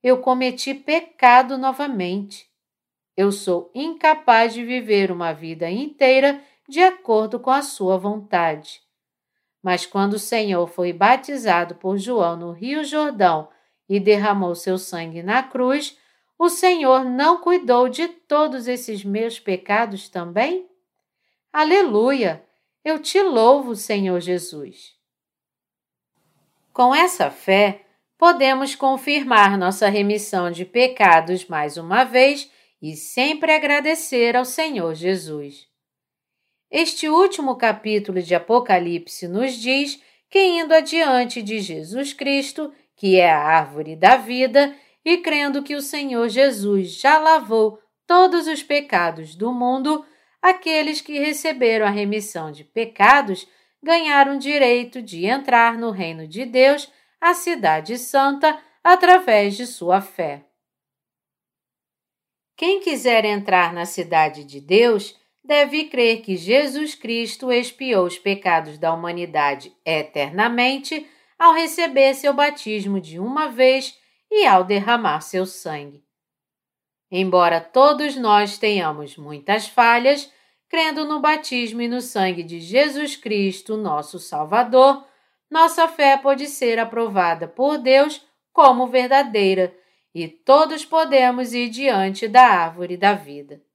[0.02, 2.46] eu cometi pecado novamente.
[3.16, 8.82] Eu sou incapaz de viver uma vida inteira de acordo com a Sua vontade.
[9.62, 13.48] Mas quando o Senhor foi batizado por João no Rio Jordão
[13.88, 15.96] e derramou seu sangue na cruz,
[16.38, 20.68] o Senhor não cuidou de todos esses meus pecados também?
[21.52, 22.44] Aleluia!
[22.84, 24.94] Eu te louvo, Senhor Jesus.
[26.72, 27.84] Com essa fé,
[28.16, 32.50] podemos confirmar nossa remissão de pecados mais uma vez
[32.80, 35.67] e sempre agradecer ao Senhor Jesus.
[36.70, 43.30] Este último capítulo de Apocalipse nos diz que, indo adiante de Jesus Cristo, que é
[43.30, 49.34] a árvore da vida, e crendo que o Senhor Jesus já lavou todos os pecados
[49.34, 50.04] do mundo,
[50.42, 53.48] aqueles que receberam a remissão de pecados
[53.82, 60.44] ganharam direito de entrar no reino de Deus a Cidade Santa através de sua fé.
[62.56, 65.17] Quem quiser entrar na Cidade de Deus
[65.48, 71.08] deve crer que Jesus Cristo expiou os pecados da humanidade eternamente
[71.38, 73.98] ao receber seu batismo de uma vez
[74.30, 76.04] e ao derramar seu sangue.
[77.10, 80.30] Embora todos nós tenhamos muitas falhas,
[80.68, 85.02] crendo no batismo e no sangue de Jesus Cristo, nosso Salvador,
[85.50, 89.74] nossa fé pode ser aprovada por Deus como verdadeira
[90.14, 93.66] e todos podemos ir diante da árvore da vida.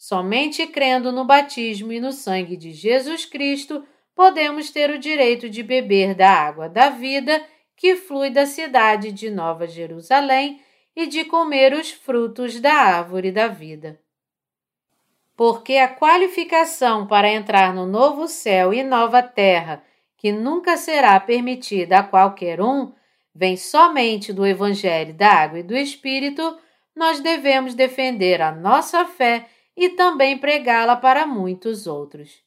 [0.00, 3.84] Somente crendo no batismo e no sangue de Jesus Cristo
[4.14, 7.44] podemos ter o direito de beber da água da vida
[7.76, 10.62] que flui da cidade de Nova Jerusalém
[10.96, 14.00] e de comer os frutos da árvore da vida.
[15.36, 19.84] Porque a qualificação para entrar no novo céu e nova terra,
[20.16, 22.90] que nunca será permitida a qualquer um,
[23.34, 26.58] vem somente do Evangelho da Água e do Espírito,
[26.96, 29.46] nós devemos defender a nossa fé
[29.80, 32.44] e também pregá-la para muitos outros.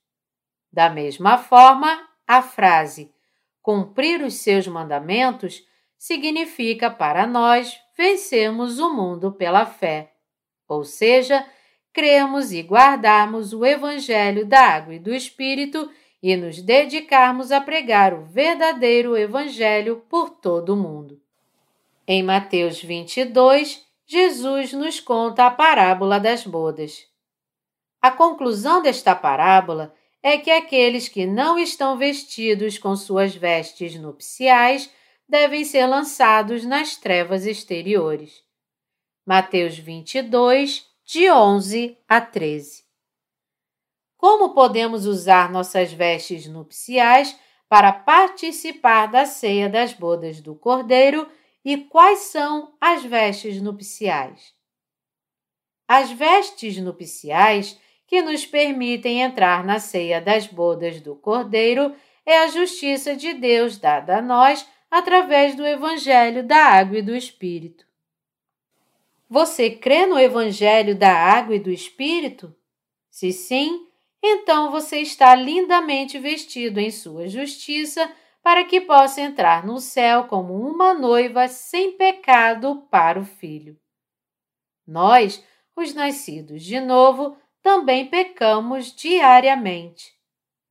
[0.72, 3.12] Da mesma forma, a frase
[3.60, 5.66] cumprir os seus mandamentos
[5.98, 10.12] significa para nós vencermos o mundo pela fé,
[10.68, 11.44] ou seja,
[11.92, 15.90] cremos e guardarmos o Evangelho da Água e do Espírito
[16.22, 21.20] e nos dedicarmos a pregar o verdadeiro Evangelho por todo o mundo.
[22.08, 27.12] Em Mateus 22, Jesus nos conta a parábola das bodas.
[28.04, 34.92] A conclusão desta parábola é que aqueles que não estão vestidos com suas vestes nupciais
[35.26, 38.44] devem ser lançados nas trevas exteriores.
[39.26, 42.84] Mateus 22, de 11 a 13.
[44.18, 47.34] Como podemos usar nossas vestes nupciais
[47.70, 51.26] para participar da ceia das bodas do Cordeiro
[51.64, 54.54] e quais são as vestes nupciais?
[55.88, 57.80] As vestes nupciais
[58.14, 63.80] que nos permitem entrar na ceia das bodas do Cordeiro é a justiça de Deus
[63.80, 67.88] dada a nós através do Evangelho da Água e do Espírito.
[69.28, 72.56] Você crê no Evangelho da Água e do Espírito?
[73.10, 73.88] Se sim,
[74.22, 78.08] então você está lindamente vestido em sua justiça
[78.44, 83.76] para que possa entrar no céu como uma noiva sem pecado para o filho.
[84.86, 85.44] Nós,
[85.76, 90.12] os nascidos de novo, também pecamos diariamente.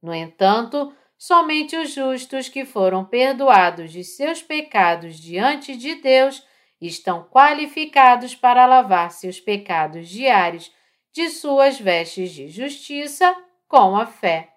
[0.00, 6.46] No entanto, somente os justos que foram perdoados de seus pecados diante de Deus
[6.80, 10.70] estão qualificados para lavar seus pecados diários
[11.12, 13.34] de suas vestes de justiça
[13.66, 14.52] com a fé.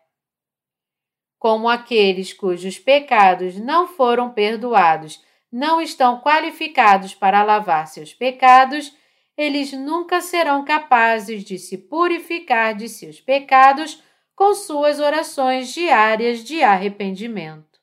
[1.39, 8.93] Como aqueles cujos pecados não foram perdoados não estão qualificados para lavar seus pecados,
[9.38, 14.02] eles nunca serão capazes de se purificar de seus pecados
[14.36, 17.80] com suas orações diárias de arrependimento.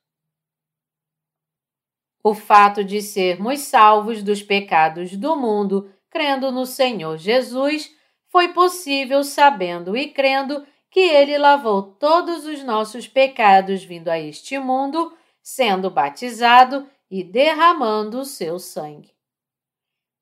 [2.24, 7.94] O fato de sermos salvos dos pecados do mundo, crendo no Senhor Jesus,
[8.28, 14.58] foi possível sabendo e crendo que Ele lavou todos os nossos pecados vindo a este
[14.58, 15.12] mundo,
[15.42, 19.10] sendo batizado e derramando o seu sangue.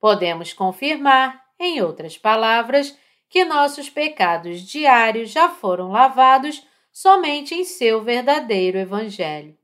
[0.01, 2.97] Podemos confirmar, em outras palavras,
[3.29, 9.57] que nossos pecados diários já foram lavados somente em seu verdadeiro Evangelho.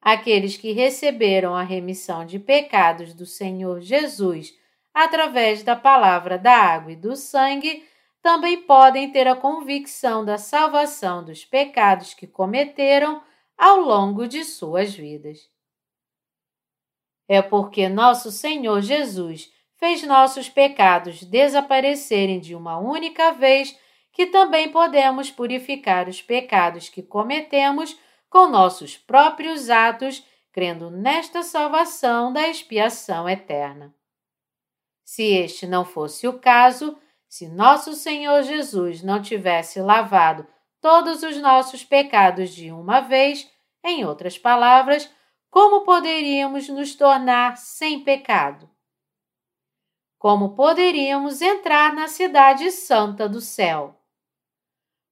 [0.00, 4.52] Aqueles que receberam a remissão de pecados do Senhor Jesus
[4.94, 7.84] através da palavra da água e do sangue,
[8.20, 13.22] também podem ter a convicção da salvação dos pecados que cometeram
[13.56, 15.51] ao longo de suas vidas.
[17.32, 23.74] É porque nosso Senhor Jesus fez nossos pecados desaparecerem de uma única vez
[24.12, 32.34] que também podemos purificar os pecados que cometemos com nossos próprios atos, crendo nesta salvação
[32.34, 33.94] da expiação eterna.
[35.02, 40.46] Se este não fosse o caso, se nosso Senhor Jesus não tivesse lavado
[40.82, 43.50] todos os nossos pecados de uma vez,
[43.82, 45.10] em outras palavras,
[45.52, 48.70] como poderíamos nos tornar sem pecado?
[50.18, 53.94] Como poderíamos entrar na cidade santa do céu?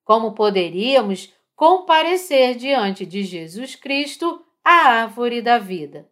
[0.03, 6.11] Como poderíamos comparecer diante de Jesus Cristo, a árvore da vida?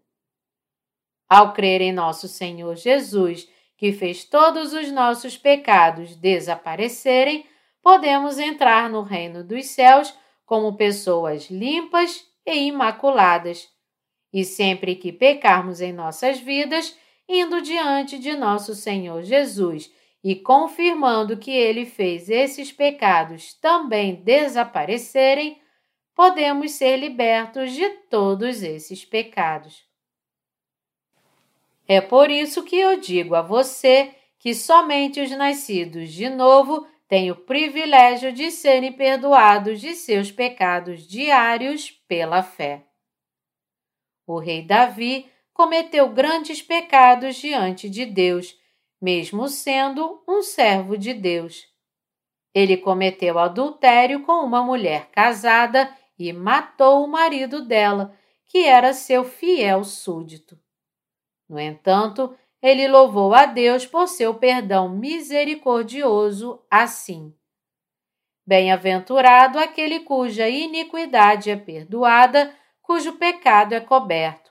[1.27, 3.49] Ao crer em nosso Senhor Jesus
[3.79, 7.47] que fez todos os nossos pecados desaparecerem,
[7.81, 10.15] podemos entrar no reino dos céus
[10.45, 13.78] como pessoas limpas e imaculadas.
[14.33, 16.97] E sempre que pecarmos em nossas vidas,
[17.29, 19.91] indo diante de nosso Senhor Jesus
[20.23, 25.61] e confirmando que ele fez esses pecados também desaparecerem,
[26.15, 29.87] podemos ser libertos de todos esses pecados.
[31.87, 37.31] É por isso que eu digo a você que somente os nascidos de novo têm
[37.31, 42.88] o privilégio de serem perdoados de seus pecados diários pela fé.
[44.29, 48.55] O rei Davi, cometeu grandes pecados diante de Deus,
[49.01, 51.67] mesmo sendo um servo de Deus.
[52.55, 58.15] Ele cometeu adultério com uma mulher casada e matou o marido dela,
[58.47, 60.59] que era seu fiel súdito.
[61.49, 67.35] No entanto, ele louvou a Deus por seu perdão misericordioso assim.
[68.47, 72.55] Bem-aventurado aquele cuja iniquidade é perdoada,
[72.89, 74.51] cujo pecado é coberto.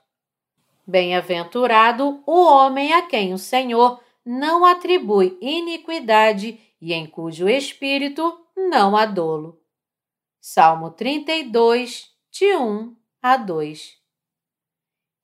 [0.86, 8.96] Bem-aventurado o homem a quem o Senhor não atribui iniquidade e em cujo espírito não
[8.96, 9.60] há dolo.
[10.40, 13.98] Salmo 32, de 1 a 2.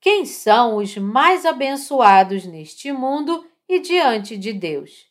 [0.01, 5.05] Quem são os mais abençoados neste mundo e diante de Deus?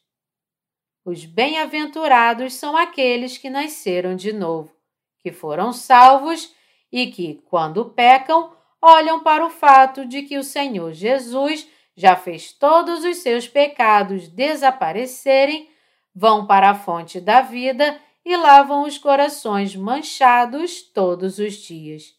[1.05, 4.74] Os bem-aventurados são aqueles que nasceram de novo,
[5.20, 6.53] que foram salvos
[6.93, 11.66] e que, quando pecam, olham para o fato de que o Senhor Jesus
[11.97, 15.68] já fez todos os seus pecados desaparecerem,
[16.14, 22.14] vão para a fonte da vida e lavam os corações manchados todos os dias.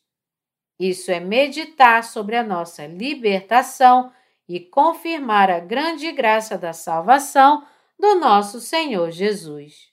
[0.79, 4.11] Isso é meditar sobre a nossa libertação
[4.49, 7.65] e confirmar a grande graça da salvação
[7.97, 9.92] do nosso Senhor Jesus.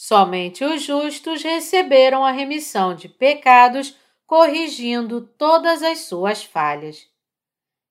[0.00, 7.08] Somente os justos receberam a remissão de pecados, corrigindo todas as suas falhas.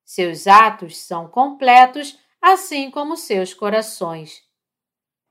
[0.06, 4.42] Seus atos são completos, assim como seus corações.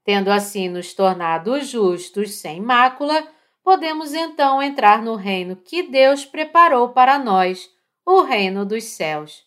[0.04, 3.26] Tendo assim nos tornado justos sem mácula,
[3.64, 7.70] podemos então entrar no reino que Deus preparou para nós,
[8.04, 9.46] o reino dos céus.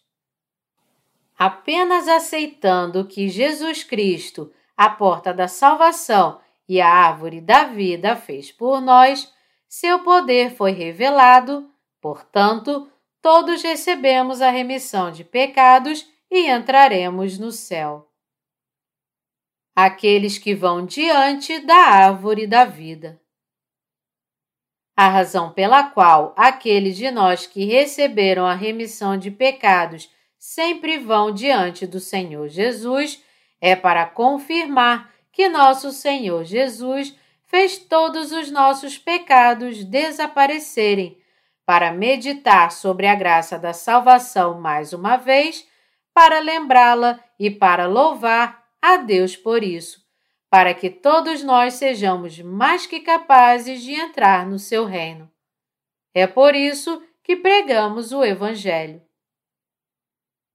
[1.37, 6.39] Apenas aceitando que Jesus Cristo, a porta da salvação
[6.69, 9.33] e a árvore da vida, fez por nós,
[9.67, 12.89] seu poder foi revelado, portanto,
[13.21, 18.07] todos recebemos a remissão de pecados e entraremos no céu.
[19.75, 23.19] Aqueles que vão diante da árvore da vida
[24.99, 31.31] a razão pela qual aqueles de nós que receberam a remissão de pecados sempre vão
[31.31, 33.23] diante do Senhor Jesus
[33.61, 35.09] é para confirmar
[35.39, 37.15] que nosso Senhor Jesus
[37.45, 41.17] fez todos os nossos pecados desaparecerem,
[41.65, 45.65] para meditar sobre a graça da salvação mais uma vez,
[46.13, 50.09] para lembrá-la e para louvar a Deus por isso
[50.49, 55.31] para que todos nós sejamos mais que capazes de entrar no seu reino.
[56.13, 58.99] É por isso que pregamos o Evangelho.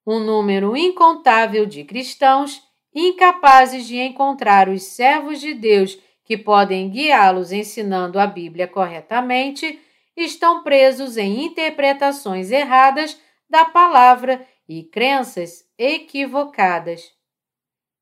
[0.04, 2.60] Um número incontável de cristãos,
[2.94, 9.78] incapazes de encontrar os servos de Deus que podem guiá-los ensinando a Bíblia corretamente,
[10.16, 17.12] estão presos em interpretações erradas da palavra e crenças equivocadas.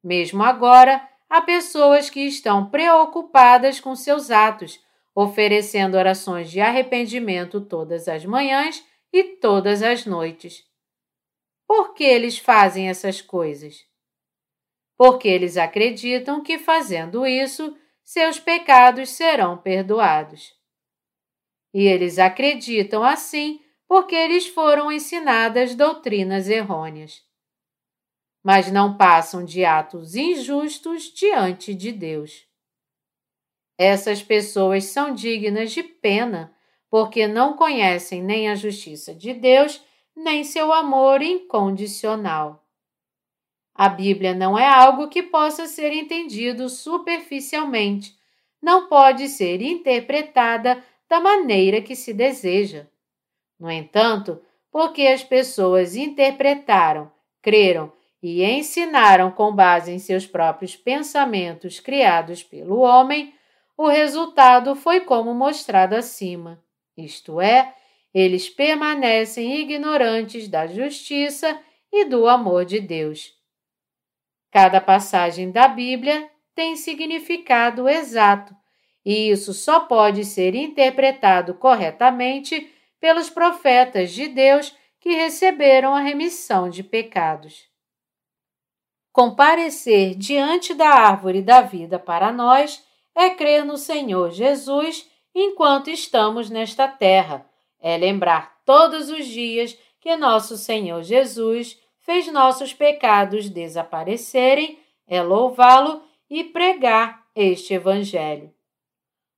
[0.03, 4.79] Mesmo agora, há pessoas que estão preocupadas com seus atos,
[5.15, 10.65] oferecendo orações de arrependimento todas as manhãs e todas as noites.
[11.67, 13.92] Por que eles fazem essas coisas?
[15.05, 20.55] Porque eles acreditam que fazendo isso, seus pecados serão perdoados.
[21.75, 27.21] E eles acreditam assim porque eles foram ensinadas doutrinas errôneas
[28.43, 32.45] mas não passam de atos injustos diante de Deus.
[33.79, 36.55] Essas pessoas são dignas de pena,
[36.91, 39.83] porque não conhecem nem a justiça de Deus,
[40.15, 42.62] nem seu amor incondicional.
[43.75, 48.15] A Bíblia não é algo que possa ser entendido superficialmente,
[48.61, 52.87] não pode ser interpretada da maneira que se deseja.
[53.59, 57.11] No entanto, porque as pessoas interpretaram,
[57.41, 57.93] creram
[58.23, 63.35] e ensinaram com base em seus próprios pensamentos criados pelo homem,
[63.77, 66.63] o resultado foi como mostrado acima,
[66.97, 67.75] isto é,
[68.15, 71.59] eles permanecem ignorantes da justiça
[71.91, 73.42] e do amor de Deus.
[74.53, 78.55] Cada passagem da Bíblia tem significado exato,
[79.03, 86.69] e isso só pode ser interpretado corretamente pelos profetas de Deus que receberam a remissão
[86.69, 87.65] de pecados.
[89.11, 92.85] Comparecer diante da árvore da vida para nós
[93.15, 97.47] é crer no Senhor Jesus enquanto estamos nesta terra,
[97.81, 106.03] é lembrar todos os dias que nosso Senhor Jesus fez nossos pecados desaparecerem, é louvá-lo
[106.29, 108.53] e pregar este Evangelho.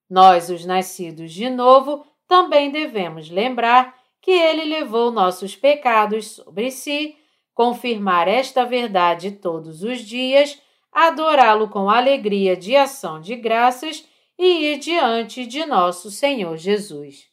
[0.08, 7.16] Nós, os nascidos de novo, também devemos lembrar que ele levou nossos pecados sobre si,
[7.52, 10.60] confirmar esta verdade todos os dias,
[10.90, 14.08] adorá-lo com alegria de ação de graças
[14.38, 17.28] e ir diante de nosso Senhor Jesus.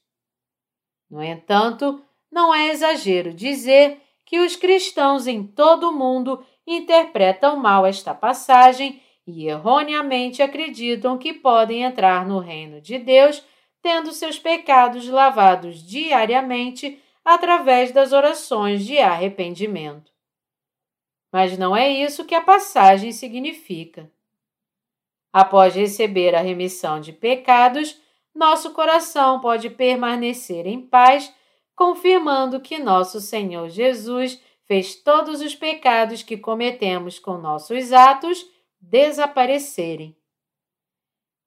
[1.09, 2.01] No entanto,
[2.31, 4.01] não é exagero dizer
[4.31, 11.33] que os cristãos em todo o mundo interpretam mal esta passagem e erroneamente acreditam que
[11.33, 13.43] podem entrar no reino de Deus
[13.81, 20.09] tendo seus pecados lavados diariamente através das orações de arrependimento.
[21.29, 24.09] Mas não é isso que a passagem significa.
[25.33, 27.99] Após receber a remissão de pecados,
[28.33, 31.33] nosso coração pode permanecer em paz,
[31.81, 38.45] confirmando que nosso Senhor Jesus fez todos os pecados que cometemos com nossos atos
[38.79, 40.15] desaparecerem.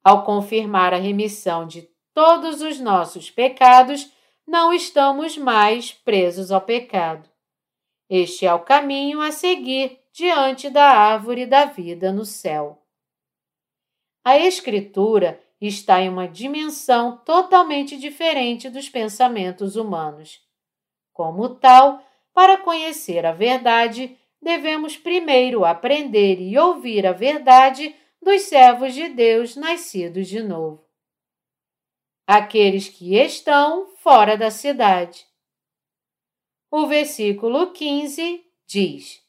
[0.03, 4.11] Ao confirmar a remissão de todos os nossos pecados,
[4.45, 7.29] não estamos mais presos ao pecado.
[8.09, 12.85] Este é o caminho a seguir diante da árvore da vida no céu.
[14.21, 20.39] A Escritura está em uma dimensão totalmente diferente dos pensamentos humanos.
[21.13, 22.03] Como tal,
[22.33, 29.55] para conhecer a verdade, devemos primeiro aprender e ouvir a verdade dos servos de Deus
[29.55, 30.85] nascidos de novo
[32.25, 35.25] aqueles que estão fora da cidade.
[36.71, 39.21] O versículo 15 diz: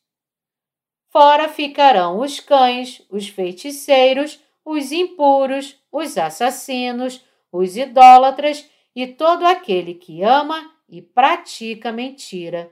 [1.10, 9.94] Fora ficarão os cães, os feiticeiros, os impuros, os assassinos, os idólatras e todo aquele
[9.94, 12.70] que ama e pratica mentira.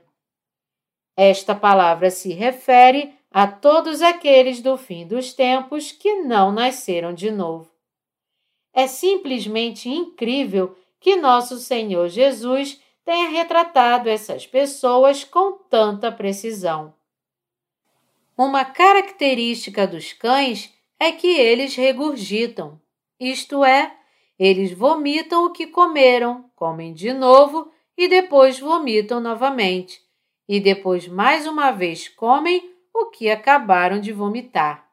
[1.17, 7.31] Esta palavra se refere a todos aqueles do fim dos tempos que não nasceram de
[7.31, 7.71] novo.
[8.71, 16.93] É simplesmente incrível que nosso Senhor Jesus tenha retratado essas pessoas com tanta precisão.
[18.37, 22.79] Uma característica dos cães é que eles regurgitam,
[23.19, 23.95] isto é,
[24.37, 30.01] eles vomitam o que comeram, comem de novo e depois vomitam novamente,
[30.47, 34.89] e depois mais uma vez comem o que acabaram de vomitar.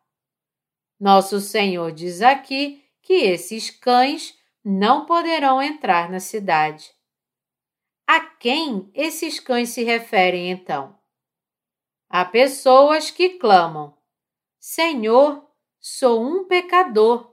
[0.99, 6.93] Nosso Senhor diz aqui que esses cães não poderão entrar na cidade.
[8.07, 10.97] A quem esses cães se referem então?
[12.09, 13.97] A pessoas que clamam:
[14.61, 15.45] Senhor,
[15.81, 17.32] sou um pecador,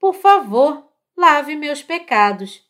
[0.00, 2.66] por favor, lave meus pecados.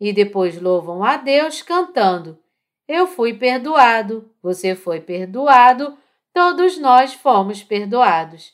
[0.00, 2.38] E depois louvam a Deus cantando:
[2.86, 5.96] Eu fui perdoado, você foi perdoado,
[6.32, 8.52] todos nós fomos perdoados.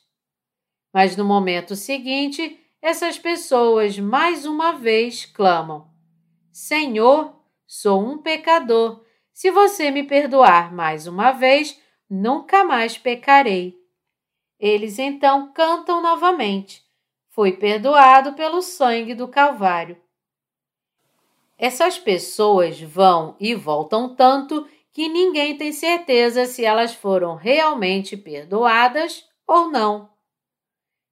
[0.92, 5.90] Mas no momento seguinte, essas pessoas mais uma vez clamam:
[6.52, 7.34] Senhor,
[7.66, 9.02] sou um pecador.
[9.32, 13.80] Se você me perdoar mais uma vez, nunca mais pecarei.
[14.58, 16.89] Eles então cantam novamente:
[17.30, 19.96] Fui perdoado pelo sangue do Calvário.
[21.56, 29.24] Essas pessoas vão e voltam tanto que ninguém tem certeza se elas foram realmente perdoadas
[29.46, 30.10] ou não.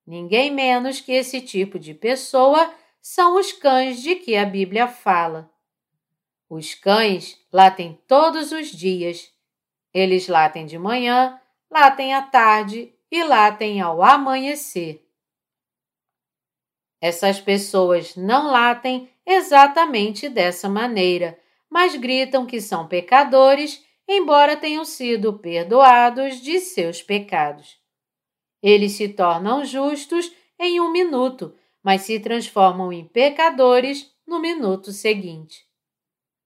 [0.04, 5.48] Ninguém menos que esse tipo de pessoa são os cães de que a Bíblia fala.
[6.50, 9.30] Os cães latem todos os dias.
[9.94, 11.40] Eles latem de manhã,
[11.70, 15.07] latem à tarde e latem ao amanhecer.
[17.00, 21.38] Essas pessoas não latem exatamente dessa maneira,
[21.70, 27.78] mas gritam que são pecadores, embora tenham sido perdoados de seus pecados.
[28.62, 35.64] Eles se tornam justos em um minuto, mas se transformam em pecadores no minuto seguinte.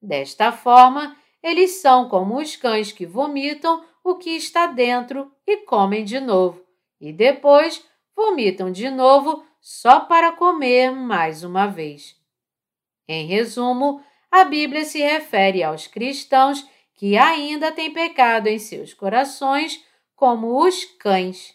[0.00, 6.04] Desta forma, eles são como os cães que vomitam o que está dentro e comem
[6.04, 6.62] de novo,
[7.00, 7.84] e depois
[8.14, 12.20] vomitam de novo só para comer mais uma vez.
[13.06, 19.82] Em resumo, a Bíblia se refere aos cristãos que ainda têm pecado em seus corações
[20.16, 21.54] como os cães.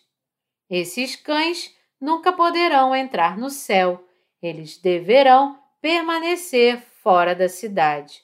[0.69, 4.07] Esses cães nunca poderão entrar no céu,
[4.41, 8.21] eles deverão permanecer fora da cidade.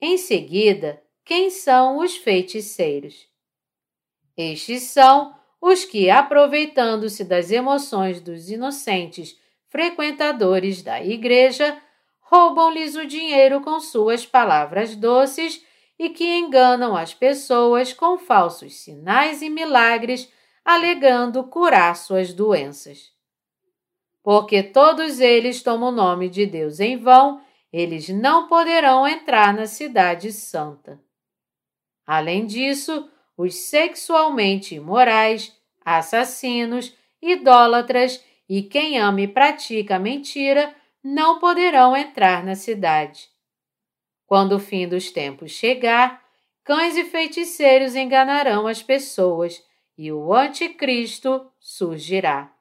[0.00, 3.28] Em seguida, quem são os feiticeiros?
[4.36, 9.40] Estes são os que, aproveitando-se das emoções dos inocentes
[9.70, 11.80] frequentadores da igreja,
[12.20, 15.64] roubam-lhes o dinheiro com suas palavras doces
[15.96, 20.30] e que enganam as pessoas com falsos sinais e milagres
[20.64, 23.12] alegando curar suas doenças.
[24.22, 27.40] Porque todos eles tomam o nome de Deus em vão
[27.72, 31.00] eles não poderão entrar na Cidade Santa.
[32.06, 33.08] Além disso,
[33.42, 35.52] os sexualmente imorais,
[35.84, 43.28] assassinos, idólatras e quem ama e pratica mentira não poderão entrar na cidade.
[44.26, 46.22] Quando o fim dos tempos chegar,
[46.62, 49.60] cães e feiticeiros enganarão as pessoas
[49.98, 52.52] e o Anticristo surgirá.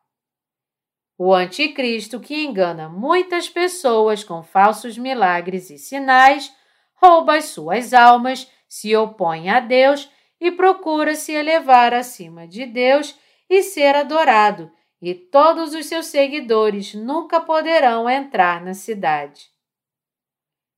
[1.15, 6.51] O Anticristo, que engana muitas pessoas com falsos milagres e sinais,
[6.95, 10.09] rouba as suas almas, se opõe a Deus
[10.41, 13.15] e procura se elevar acima de Deus
[13.47, 19.51] e ser adorado, e todos os seus seguidores nunca poderão entrar na cidade.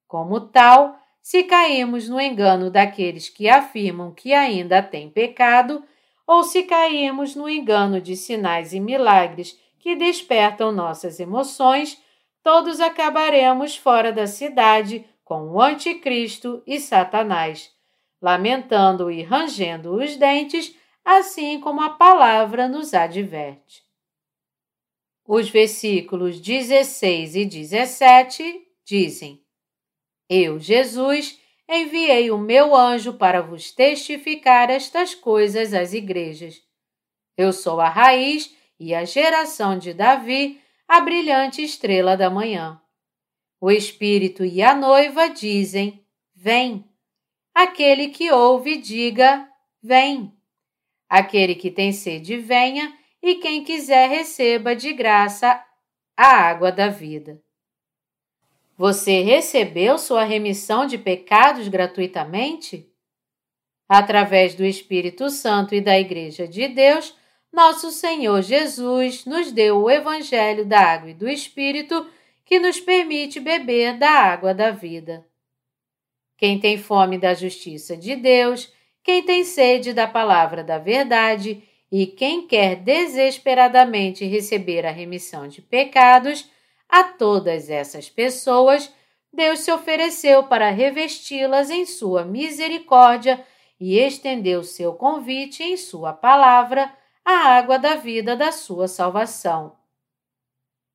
[0.06, 5.82] Como tal, se caímos no engano daqueles que afirmam que ainda têm pecado,
[6.28, 12.02] ou se caímos no engano de sinais e milagres que despertam nossas emoções,
[12.42, 17.73] todos acabaremos fora da cidade com o Anticristo e Satanás,
[18.24, 23.84] lamentando e rangendo os dentes, assim como a palavra nos adverte.
[25.28, 29.44] Os versículos 16 e 17 dizem:
[30.30, 36.62] Eu, Jesus, enviei o meu anjo para vos testificar estas coisas às igrejas.
[37.36, 42.82] Eu sou a raiz e a geração de Davi, a brilhante estrela da manhã.
[43.60, 46.93] O Espírito e a noiva dizem: Vem.
[47.54, 49.48] Aquele que ouve, diga:
[49.82, 50.34] Vem.
[51.08, 55.64] Aquele que tem sede, venha, e quem quiser, receba de graça
[56.18, 57.42] a água da vida.
[58.76, 62.90] Você recebeu sua remissão de pecados gratuitamente?
[63.88, 67.16] Através do Espírito Santo e da Igreja de Deus,
[67.52, 72.10] nosso Senhor Jesus nos deu o Evangelho da Água e do Espírito
[72.44, 75.26] que nos permite beber da água da vida.
[76.44, 78.70] Quem tem fome da justiça de Deus,
[79.02, 85.62] quem tem sede da palavra da verdade e quem quer desesperadamente receber a remissão de
[85.62, 86.52] pecados,
[86.90, 88.94] a todas essas pessoas,
[89.32, 93.42] Deus se ofereceu para revesti-las em sua misericórdia
[93.80, 99.78] e estendeu seu convite em sua palavra a água da vida da sua salvação.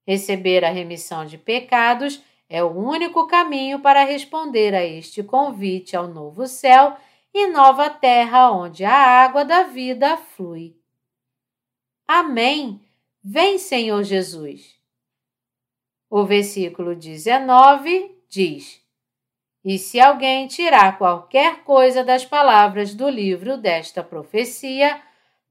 [0.06, 6.08] Receber a remissão de pecados é o único caminho para responder a este convite ao
[6.08, 6.96] novo céu
[7.34, 10.74] e nova terra onde a água da vida flui.
[12.06, 12.80] Amém.
[13.22, 14.76] Vem, Senhor Jesus.
[16.08, 18.82] O versículo 19 diz:
[19.62, 25.02] E se alguém tirar qualquer coisa das palavras do livro desta profecia,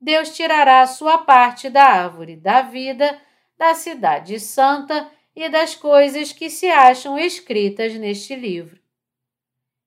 [0.01, 3.21] Deus tirará a sua parte da árvore da vida,
[3.55, 8.79] da cidade santa e das coisas que se acham escritas neste livro.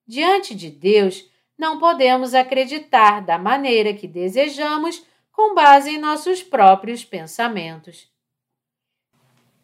[0.06, 1.28] Diante de Deus,
[1.58, 8.08] não podemos acreditar da maneira que desejamos com base em nossos próprios pensamentos.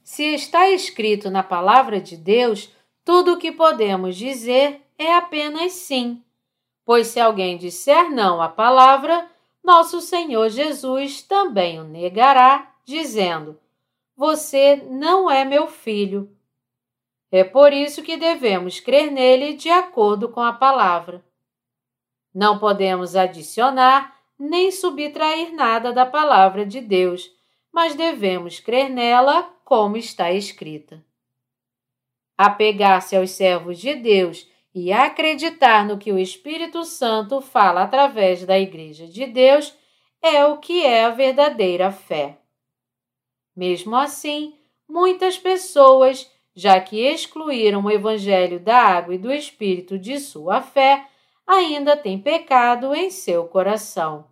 [0.02, 2.68] Se está escrito na palavra de Deus,
[3.04, 6.20] tudo o que podemos dizer é apenas sim.
[6.84, 9.30] Pois se alguém disser não à palavra,
[9.62, 13.56] nosso Senhor Jesus também o negará, dizendo:
[14.16, 16.34] Você não é meu filho.
[17.30, 21.22] É por isso que devemos crer nele de acordo com a palavra.
[22.34, 27.30] Não podemos adicionar nem subtrair nada da palavra de Deus,
[27.72, 31.04] mas devemos crer nela como está escrita.
[32.38, 38.58] Apegar-se aos servos de Deus e acreditar no que o Espírito Santo fala através da
[38.58, 39.76] Igreja de Deus
[40.22, 42.38] é o que é a verdadeira fé.
[43.56, 44.54] Mesmo assim,
[44.86, 51.06] muitas pessoas, já que excluíram o Evangelho da água e do Espírito de sua fé,
[51.46, 54.26] ainda têm pecado em seu coração.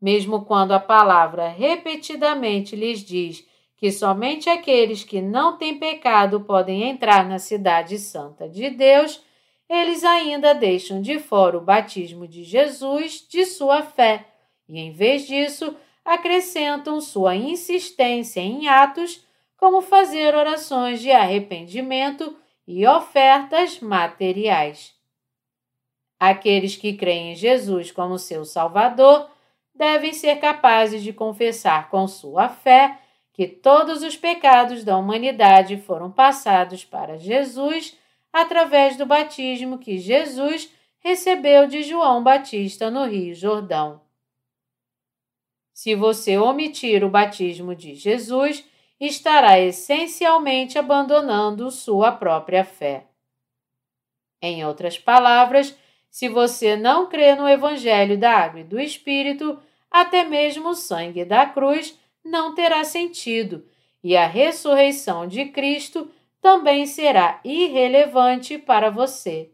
[0.00, 3.44] Mesmo quando a palavra repetidamente lhes diz
[3.76, 9.22] que somente aqueles que não têm pecado podem entrar na cidade santa de Deus,
[9.68, 14.26] eles ainda deixam de fora o batismo de Jesus de sua fé
[14.68, 15.76] e, em vez disso,
[16.06, 19.26] acrescentam sua insistência em atos,
[19.56, 22.36] como fazer orações de arrependimento
[22.66, 24.94] e ofertas materiais.
[26.18, 29.28] Aqueles que creem em Jesus como seu Salvador
[29.74, 32.98] devem ser capazes de confessar com sua fé
[33.32, 37.98] que todos os pecados da humanidade foram passados para Jesus
[38.32, 44.05] através do batismo que Jesus recebeu de João Batista no Rio Jordão.
[45.76, 48.64] Se você omitir o batismo de Jesus
[48.98, 53.04] estará essencialmente abandonando sua própria fé.
[54.40, 55.76] Em outras palavras,
[56.10, 59.58] se você não crê no Evangelho da Água e do Espírito,
[59.90, 63.62] até mesmo o sangue da cruz não terá sentido
[64.02, 66.10] e a ressurreição de Cristo
[66.40, 69.50] também será irrelevante para você.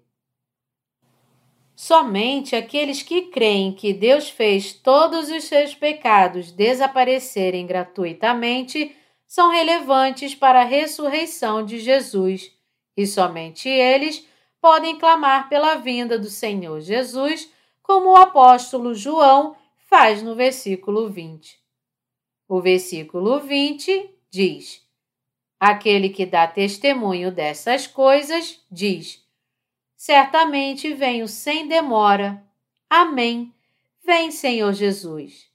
[1.83, 8.95] Somente aqueles que creem que Deus fez todos os seus pecados desaparecerem gratuitamente
[9.27, 12.53] são relevantes para a ressurreição de Jesus,
[12.97, 14.25] e somente eles
[14.61, 17.51] podem clamar pela vinda do Senhor Jesus,
[17.83, 19.57] como o apóstolo João
[19.91, 21.59] faz no versículo 20.
[22.49, 24.87] O versículo 20 diz:
[25.59, 29.22] Aquele que dá testemunho dessas coisas diz:
[30.05, 32.43] Certamente venho sem demora.
[32.91, 33.55] Amém.
[34.05, 35.49] Vem, Senhor Jesus.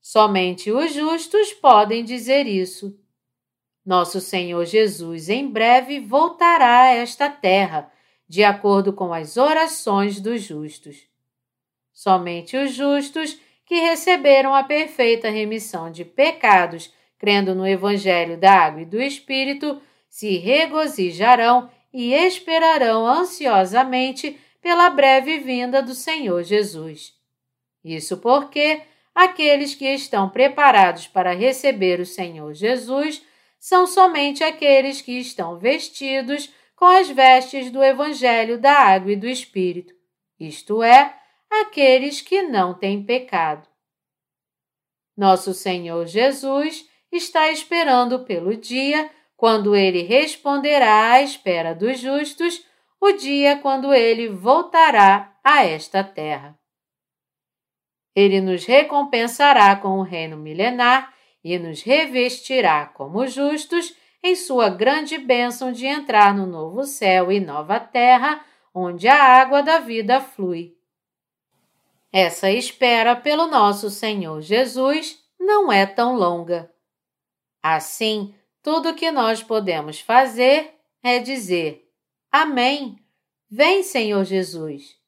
[0.00, 2.96] Somente os justos podem dizer isso.
[3.84, 7.90] Nosso Senhor Jesus em breve voltará a esta terra,
[8.28, 10.96] de acordo com as orações dos justos.
[11.92, 18.82] Somente os justos que receberam a perfeita remissão de pecados, crendo no Evangelho da Água
[18.82, 27.14] e do Espírito, se regozijarão e esperarão ansiosamente pela breve vinda do Senhor Jesus.
[27.82, 28.82] Isso porque
[29.14, 33.24] aqueles que estão preparados para receber o Senhor Jesus
[33.58, 39.26] são somente aqueles que estão vestidos com as vestes do Evangelho da Água e do
[39.26, 39.94] Espírito,
[40.38, 41.18] isto é,
[41.50, 43.66] aqueles que não têm pecado.
[45.16, 52.64] Nosso Senhor Jesus está esperando pelo dia quando ele responderá à espera dos justos,
[53.00, 56.58] o dia quando ele voltará a esta terra.
[58.14, 61.14] Ele nos recompensará com o reino milenar
[61.44, 67.38] e nos revestirá como justos em sua grande bênção de entrar no novo céu e
[67.38, 70.74] nova terra, onde a água da vida flui.
[72.10, 76.72] Essa espera pelo nosso Senhor Jesus não é tão longa.
[77.62, 78.34] Assim,
[78.66, 81.88] tudo o que nós podemos fazer é dizer:
[82.32, 82.98] Amém.
[83.48, 84.98] Vem, Senhor Jesus.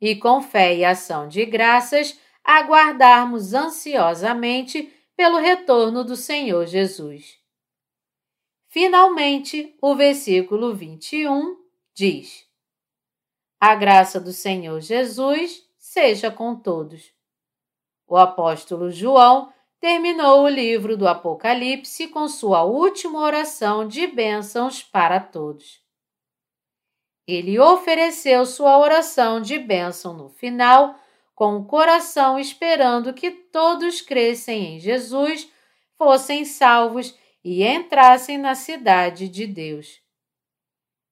[0.00, 7.38] E com fé e ação de graças, aguardarmos ansiosamente pelo retorno do Senhor Jesus.
[8.68, 11.58] Finalmente, o versículo 21
[11.92, 12.48] diz:
[13.60, 17.12] A graça do Senhor Jesus seja com todos.
[18.06, 25.20] O apóstolo João terminou o livro do Apocalipse com sua última oração de bênçãos para
[25.20, 25.80] todos.
[27.26, 30.98] Ele ofereceu sua oração de bênção no final
[31.34, 35.48] com o coração esperando que todos crescem em Jesus,
[35.96, 40.00] fossem salvos e entrassem na cidade de Deus.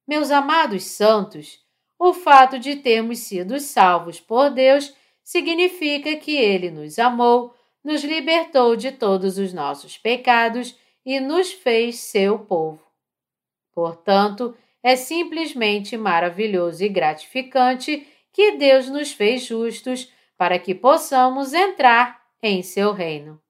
[0.08, 1.60] Meus amados santos,
[1.98, 7.54] o fato de termos sido salvos por Deus significa que Ele nos amou,
[7.87, 12.84] nos libertou de todos os nossos pecados e nos fez seu povo.
[13.72, 22.20] Portanto, é simplesmente maravilhoso e gratificante que Deus nos fez justos para que possamos entrar
[22.43, 23.41] em seu reino.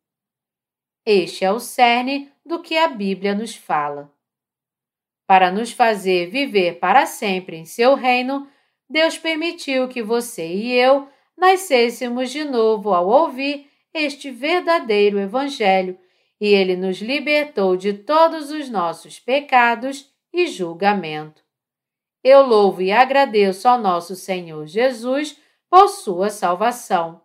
[1.07, 4.13] Este é o cerne do que a Bíblia nos fala.
[5.27, 8.47] Para nos fazer viver para sempre em seu reino,
[8.87, 15.99] Deus permitiu que você e eu nascêssemos de novo ao ouvir este verdadeiro Evangelho
[16.41, 21.43] e ele nos libertou de todos os nossos pecados e julgamento.
[22.23, 25.41] Eu louvo e agradeço ao nosso Senhor Jesus
[25.71, 27.23] por sua salvação.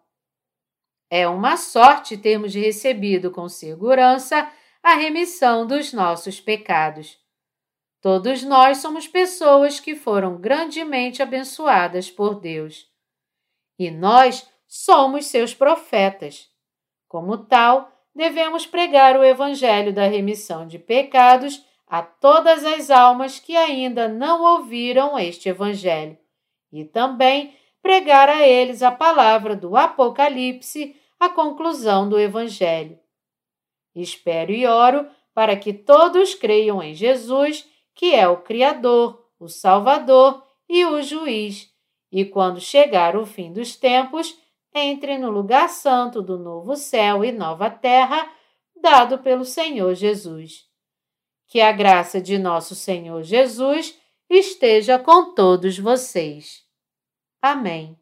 [1.09, 4.49] É uma sorte termos recebido com segurança
[4.81, 7.19] a remissão dos nossos pecados.
[7.99, 12.87] Todos nós somos pessoas que foram grandemente abençoadas por Deus.
[13.77, 16.50] E nós somos seus profetas.
[17.11, 23.53] Como tal, devemos pregar o Evangelho da remissão de pecados a todas as almas que
[23.53, 26.17] ainda não ouviram este Evangelho
[26.71, 32.97] e também pregar a eles a palavra do Apocalipse, a conclusão do Evangelho.
[33.93, 40.41] Espero e oro para que todos creiam em Jesus, que é o Criador, o Salvador
[40.69, 41.69] e o Juiz,
[42.09, 44.39] e quando chegar o fim dos tempos,
[44.73, 48.31] entre no lugar santo do novo céu e nova terra,
[48.75, 50.65] dado pelo Senhor Jesus.
[51.47, 53.97] Que a graça de nosso Senhor Jesus
[54.29, 56.63] esteja com todos vocês.
[57.41, 58.00] Amém.